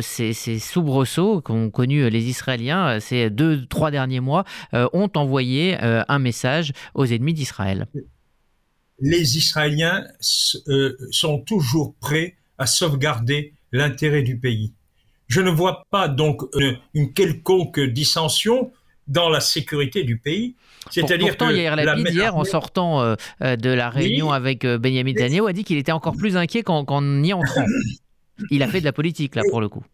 ces, 0.02 0.56
soubresauts 0.59 1.40
qu'ont 1.40 1.71
connus 1.71 2.11
les 2.11 2.25
Israéliens 2.25 3.01
ces 3.01 3.31
deux, 3.31 3.66
trois 3.66 3.90
derniers 3.90 4.21
mois 4.21 4.45
ont 4.73 5.11
envoyé 5.14 5.77
un 5.81 6.19
message 6.19 6.73
aux 6.95 7.07
ennemis 7.07 7.35
d'Israël 7.35 7.87
les 9.01 9.37
Israéliens 9.37 10.05
sont 10.21 11.38
toujours 11.40 11.95
prêts 12.01 12.37
à 12.59 12.66
sauvegarder 12.66 13.55
l'intérêt 13.73 14.23
du 14.23 14.38
pays. 14.38 14.73
Je 15.29 15.40
ne 15.40 15.51
vois 15.51 15.85
pas 15.90 16.09
donc 16.09 16.42
une, 16.95 17.12
quelconque 17.12 17.81
dissension 17.81 18.73
dans 19.09 19.29
la 19.29 19.40
sécurité 19.40 20.03
du 20.03 20.19
pays. 20.19 20.57
C'est-à-dire 20.90 21.37
que 21.37 21.53
hier, 21.53 21.77
hier, 22.09 22.37
en 22.37 22.45
sortant 22.45 23.03
euh, 23.03 23.14
euh, 23.42 23.57
de 23.57 23.71
la 23.71 23.90
réunion 23.90 24.31
avec 24.31 24.64
euh, 24.64 24.79
Benjamin 24.79 25.12
Netanyahu, 25.12 25.49
a 25.49 25.53
dit 25.53 25.64
qu'il 25.64 25.79
était 25.79 25.92
encore 25.92 26.16
plus 26.16 26.37
inquiet 26.37 26.62
qu'en 26.62 27.23
y 27.23 27.33
entrant. 27.33 27.66
Il 28.51 28.62
a 28.62 28.69
fait 28.69 28.81
de 28.81 28.85
la 28.85 28.92
politique 28.92 29.35
là 29.35 29.42
pour 29.51 29.61
le 29.61 29.69
coup. 29.69 29.85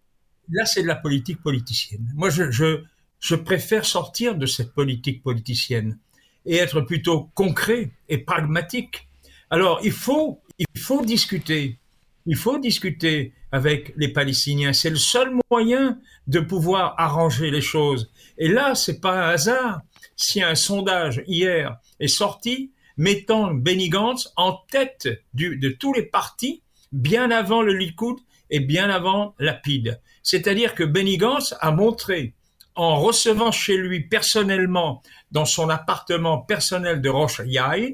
Là, 0.50 0.64
c'est 0.66 0.82
de 0.82 0.88
la 0.88 0.96
politique 0.96 1.42
politicienne. 1.42 2.12
Moi, 2.14 2.30
je, 2.30 3.34
préfère 3.34 3.84
sortir 3.84 4.36
de 4.36 4.46
cette 4.46 4.72
politique 4.72 5.22
politicienne 5.22 5.98
et 6.44 6.56
être 6.56 6.80
plutôt 6.80 7.30
concret 7.34 7.92
et 8.08 8.18
pragmatique. 8.18 9.08
Alors, 9.50 9.80
il 9.84 9.92
faut, 9.92 10.40
il 10.58 10.80
faut 10.80 11.04
discuter 11.04 11.78
il 12.26 12.36
faut 12.36 12.58
discuter 12.58 13.32
avec 13.50 13.92
les 13.96 14.08
Palestiniens. 14.08 14.72
C'est 14.72 14.90
le 14.90 14.96
seul 14.96 15.32
moyen 15.50 15.98
de 16.26 16.40
pouvoir 16.40 16.94
arranger 16.98 17.50
les 17.50 17.60
choses. 17.60 18.10
Et 18.38 18.48
là, 18.48 18.74
c'est 18.74 19.00
pas 19.00 19.26
un 19.26 19.30
hasard 19.30 19.80
si 20.16 20.42
un 20.42 20.54
sondage 20.54 21.22
hier 21.26 21.78
est 22.00 22.08
sorti 22.08 22.72
mettant 22.96 23.52
Benny 23.54 23.88
Gantz 23.88 24.32
en 24.36 24.52
tête 24.70 25.08
de 25.34 25.68
tous 25.68 25.92
les 25.92 26.02
partis 26.02 26.62
bien 26.92 27.30
avant 27.30 27.62
le 27.62 27.72
Likoud 27.72 28.18
et 28.50 28.60
bien 28.60 28.90
avant 28.90 29.34
Lapide. 29.38 30.00
C'est-à-dire 30.22 30.74
que 30.74 30.84
Benny 30.84 31.18
a 31.60 31.70
montré 31.70 32.34
en 32.74 33.00
recevant 33.00 33.52
chez 33.52 33.76
lui 33.76 34.00
personnellement 34.00 35.02
dans 35.30 35.44
son 35.44 35.68
appartement 35.68 36.38
personnel 36.38 37.00
de 37.00 37.08
Roche 37.08 37.40
Yair, 37.44 37.92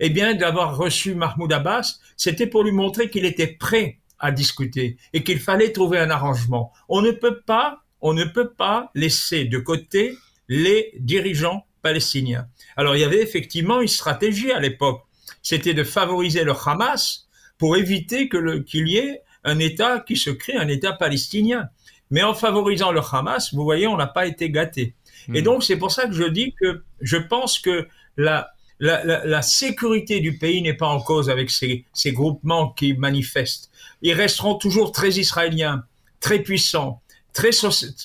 eh 0.00 0.10
bien, 0.10 0.34
d'avoir 0.34 0.76
reçu 0.76 1.14
Mahmoud 1.14 1.52
Abbas, 1.52 1.98
c'était 2.16 2.46
pour 2.46 2.64
lui 2.64 2.72
montrer 2.72 3.08
qu'il 3.08 3.24
était 3.24 3.46
prêt 3.46 3.98
à 4.18 4.30
discuter 4.32 4.96
et 5.12 5.22
qu'il 5.22 5.38
fallait 5.38 5.72
trouver 5.72 5.98
un 5.98 6.10
arrangement. 6.10 6.72
On 6.88 7.02
ne 7.02 7.10
peut 7.10 7.40
pas, 7.40 7.82
on 8.00 8.14
ne 8.14 8.24
peut 8.24 8.50
pas 8.50 8.90
laisser 8.94 9.44
de 9.44 9.58
côté 9.58 10.16
les 10.48 10.92
dirigeants 10.98 11.66
palestiniens. 11.82 12.48
Alors, 12.76 12.96
il 12.96 13.00
y 13.00 13.04
avait 13.04 13.22
effectivement 13.22 13.80
une 13.80 13.88
stratégie 13.88 14.52
à 14.52 14.60
l'époque. 14.60 15.02
C'était 15.42 15.74
de 15.74 15.84
favoriser 15.84 16.44
le 16.44 16.52
Hamas 16.52 17.28
pour 17.58 17.76
éviter 17.76 18.28
que 18.28 18.58
qu'il 18.58 18.88
y 18.88 18.96
ait 18.98 19.22
un 19.46 19.58
État 19.60 20.00
qui 20.00 20.16
se 20.16 20.28
crée, 20.28 20.56
un 20.56 20.68
État 20.68 20.92
palestinien. 20.92 21.70
Mais 22.10 22.22
en 22.22 22.34
favorisant 22.34 22.92
le 22.92 23.00
Hamas, 23.00 23.54
vous 23.54 23.64
voyez, 23.64 23.86
on 23.86 23.96
n'a 23.96 24.06
pas 24.06 24.26
été 24.26 24.50
gâté. 24.50 24.94
Et 25.32 25.40
hmm. 25.40 25.44
donc, 25.44 25.64
c'est 25.64 25.76
pour 25.76 25.90
ça 25.90 26.06
que 26.06 26.12
je 26.12 26.24
dis 26.24 26.54
que 26.60 26.82
je 27.00 27.16
pense 27.16 27.58
que 27.58 27.88
la, 28.16 28.50
la, 28.78 29.42
sécurité 29.42 30.20
du 30.20 30.36
pays 30.38 30.62
n'est 30.62 30.74
pas 30.74 30.86
en 30.86 31.00
cause 31.00 31.30
avec 31.30 31.50
ces, 31.50 31.84
groupements 32.12 32.70
qui 32.70 32.94
manifestent. 32.94 33.70
Ils 34.02 34.12
resteront 34.12 34.56
toujours 34.56 34.92
très 34.92 35.10
israéliens, 35.10 35.84
très 36.20 36.40
puissants, 36.40 37.00
très, 37.32 37.50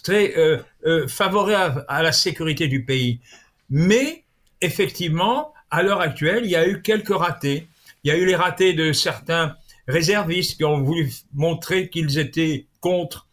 très 0.04 0.38
euh, 0.38 0.58
euh, 0.86 1.08
favorables 1.08 1.86
à 1.88 2.02
la 2.02 2.12
sécurité 2.12 2.68
du 2.68 2.86
pays. 2.86 3.20
Mais 3.70 4.24
effectivement, 4.62 5.54
à 5.70 5.84
l'heure 5.84 6.02
actuelle, 6.02 6.46
il 6.46 6.52
y 6.52 6.56
a 6.56 6.68
eu 6.68 6.82
quelques 6.82 7.16
ratés. 7.16 7.68
Il 8.04 8.10
y 8.10 8.12
a 8.12 8.18
eu 8.18 8.26
les 8.26 8.36
ratés 8.36 8.74
de 8.74 8.94
certains 8.94 9.56
réservistes 9.92 10.58
qui 10.58 10.66
ont 10.66 10.82
voulu 10.82 11.12
montrer 11.34 11.90
qu'ils 11.90 12.18
étaient 12.18 12.68
contre. 12.80 13.28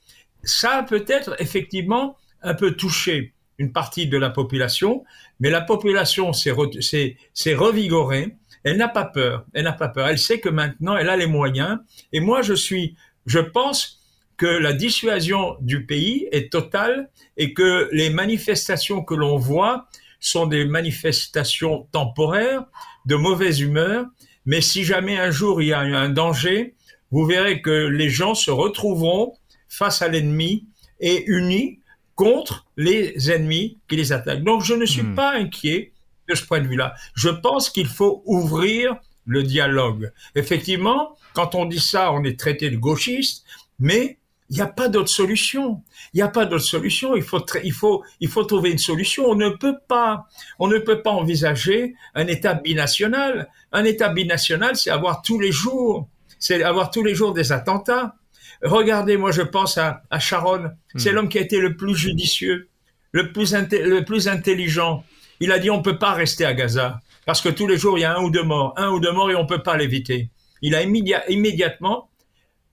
Ça 0.44 0.78
a 0.78 0.82
peut-être 0.82 1.40
effectivement 1.40 2.16
un 2.42 2.54
peu 2.54 2.72
touché 2.72 3.32
une 3.58 3.72
partie 3.72 4.06
de 4.06 4.16
la 4.16 4.30
population, 4.30 5.04
mais 5.40 5.50
la 5.50 5.60
population 5.60 6.32
s'est 6.32 6.52
revigorée. 6.52 8.36
Elle 8.64 8.76
n'a 8.76 8.88
pas 8.88 9.04
peur. 9.04 9.44
Elle 9.52 9.64
n'a 9.64 9.72
pas 9.72 9.88
peur. 9.88 10.08
Elle 10.08 10.18
sait 10.18 10.40
que 10.40 10.48
maintenant, 10.48 10.96
elle 10.96 11.08
a 11.08 11.16
les 11.16 11.26
moyens. 11.26 11.78
Et 12.12 12.20
moi, 12.20 12.42
je 12.42 12.54
suis, 12.54 12.96
je 13.26 13.38
pense 13.38 14.00
que 14.36 14.46
la 14.46 14.72
dissuasion 14.72 15.56
du 15.60 15.84
pays 15.84 16.28
est 16.30 16.52
totale 16.52 17.10
et 17.36 17.52
que 17.54 17.88
les 17.92 18.10
manifestations 18.10 19.02
que 19.02 19.14
l'on 19.14 19.36
voit 19.36 19.88
sont 20.20 20.46
des 20.46 20.64
manifestations 20.64 21.88
temporaires, 21.92 22.64
de 23.06 23.16
mauvaise 23.16 23.60
humeur. 23.60 24.06
Mais 24.48 24.62
si 24.62 24.82
jamais 24.82 25.18
un 25.18 25.30
jour 25.30 25.60
il 25.60 25.68
y 25.68 25.72
a 25.74 25.80
un 25.80 26.08
danger, 26.08 26.74
vous 27.10 27.26
verrez 27.26 27.60
que 27.60 27.70
les 27.70 28.08
gens 28.08 28.34
se 28.34 28.50
retrouveront 28.50 29.34
face 29.68 30.00
à 30.00 30.08
l'ennemi 30.08 30.66
et 31.00 31.22
unis 31.26 31.80
contre 32.14 32.66
les 32.78 33.30
ennemis 33.30 33.76
qui 33.88 33.96
les 33.96 34.10
attaquent. 34.10 34.42
Donc 34.42 34.64
je 34.64 34.72
ne 34.72 34.86
suis 34.86 35.02
hmm. 35.02 35.14
pas 35.14 35.34
inquiet 35.34 35.92
de 36.30 36.34
ce 36.34 36.46
point 36.46 36.60
de 36.60 36.66
vue-là. 36.66 36.94
Je 37.14 37.28
pense 37.28 37.68
qu'il 37.68 37.88
faut 37.88 38.22
ouvrir 38.24 38.96
le 39.26 39.42
dialogue. 39.42 40.12
Effectivement, 40.34 41.18
quand 41.34 41.54
on 41.54 41.66
dit 41.66 41.78
ça, 41.78 42.10
on 42.12 42.24
est 42.24 42.40
traité 42.40 42.70
de 42.70 42.78
gauchiste, 42.78 43.44
mais 43.78 44.16
il 44.50 44.56
n'y 44.56 44.62
a 44.62 44.66
pas 44.66 44.88
d'autre 44.88 45.10
solution. 45.10 45.82
Il 46.14 46.18
n'y 46.18 46.22
a 46.22 46.28
pas 46.28 46.46
d'autre 46.46 46.64
solution. 46.64 47.14
Il 47.16 47.22
faut, 47.22 47.44
il 47.62 47.72
faut, 47.72 48.02
il 48.20 48.28
faut 48.28 48.44
trouver 48.44 48.70
une 48.70 48.78
solution. 48.78 49.26
On 49.26 49.34
ne 49.34 49.50
peut 49.50 49.76
pas, 49.88 50.26
on 50.58 50.68
ne 50.68 50.78
peut 50.78 51.02
pas 51.02 51.10
envisager 51.10 51.94
un 52.14 52.26
État 52.26 52.54
binational. 52.54 53.48
Un 53.72 53.84
État 53.84 54.08
binational, 54.08 54.76
c'est 54.76 54.90
avoir 54.90 55.20
tous 55.20 55.38
les 55.38 55.52
jours, 55.52 56.08
c'est 56.38 56.62
avoir 56.62 56.90
tous 56.90 57.04
les 57.04 57.14
jours 57.14 57.34
des 57.34 57.52
attentats. 57.52 58.14
Regardez, 58.62 59.18
moi, 59.18 59.32
je 59.32 59.42
pense 59.42 59.76
à, 59.76 60.02
à 60.10 60.18
Sharon. 60.18 60.70
C'est 60.96 61.12
hmm. 61.12 61.14
l'homme 61.14 61.28
qui 61.28 61.38
a 61.38 61.42
été 61.42 61.60
le 61.60 61.76
plus 61.76 61.94
judicieux, 61.94 62.68
le 63.12 63.32
plus, 63.32 63.52
le 63.52 64.00
plus 64.00 64.28
intelligent. 64.28 65.04
Il 65.40 65.52
a 65.52 65.58
dit 65.58 65.70
on 65.70 65.82
peut 65.82 65.98
pas 65.98 66.14
rester 66.14 66.44
à 66.44 66.54
Gaza 66.54 67.00
parce 67.26 67.40
que 67.40 67.48
tous 67.48 67.66
les 67.66 67.76
jours 67.76 67.98
il 67.98 68.00
y 68.00 68.04
a 68.04 68.16
un 68.16 68.22
ou 68.22 68.30
deux 68.30 68.42
morts, 68.42 68.72
un 68.76 68.88
ou 68.88 68.98
deux 68.98 69.12
morts 69.12 69.30
et 69.30 69.36
on 69.36 69.46
peut 69.46 69.62
pas 69.62 69.76
l'éviter. 69.76 70.30
Il 70.62 70.74
a 70.74 70.82
immédiatement 70.82 72.10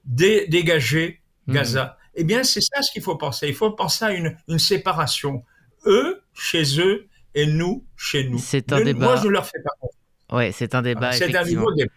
dégagé 0.06 1.22
Hmm. 1.48 1.54
Gaza. 1.54 1.98
Eh 2.16 2.24
bien, 2.24 2.44
c'est 2.44 2.62
ça 2.62 2.82
ce 2.82 2.92
qu'il 2.92 3.02
faut 3.02 3.18
penser. 3.18 3.48
Il 3.48 3.56
faut 3.56 3.72
penser 3.72 4.06
à 4.06 4.12
une, 4.12 4.60
séparation. 4.60 5.44
Eux, 5.86 6.22
chez 6.34 6.80
eux, 6.80 7.08
et 7.34 7.46
nous, 7.46 7.86
chez 7.98 8.28
nous. 8.30 8.40
C'est 8.40 8.72
un 8.72 8.82
débat. 8.82 9.06
Moi, 9.06 9.16
je 9.18 9.28
leur 9.28 9.46
fais 9.46 9.60
pas. 9.62 10.36
Ouais, 10.36 10.52
c'est 10.52 10.74
un 10.74 10.82
débat. 10.82 11.12
C'est 11.12 11.36
un 11.36 11.44
nouveau 11.44 11.72
débat. 11.74 11.92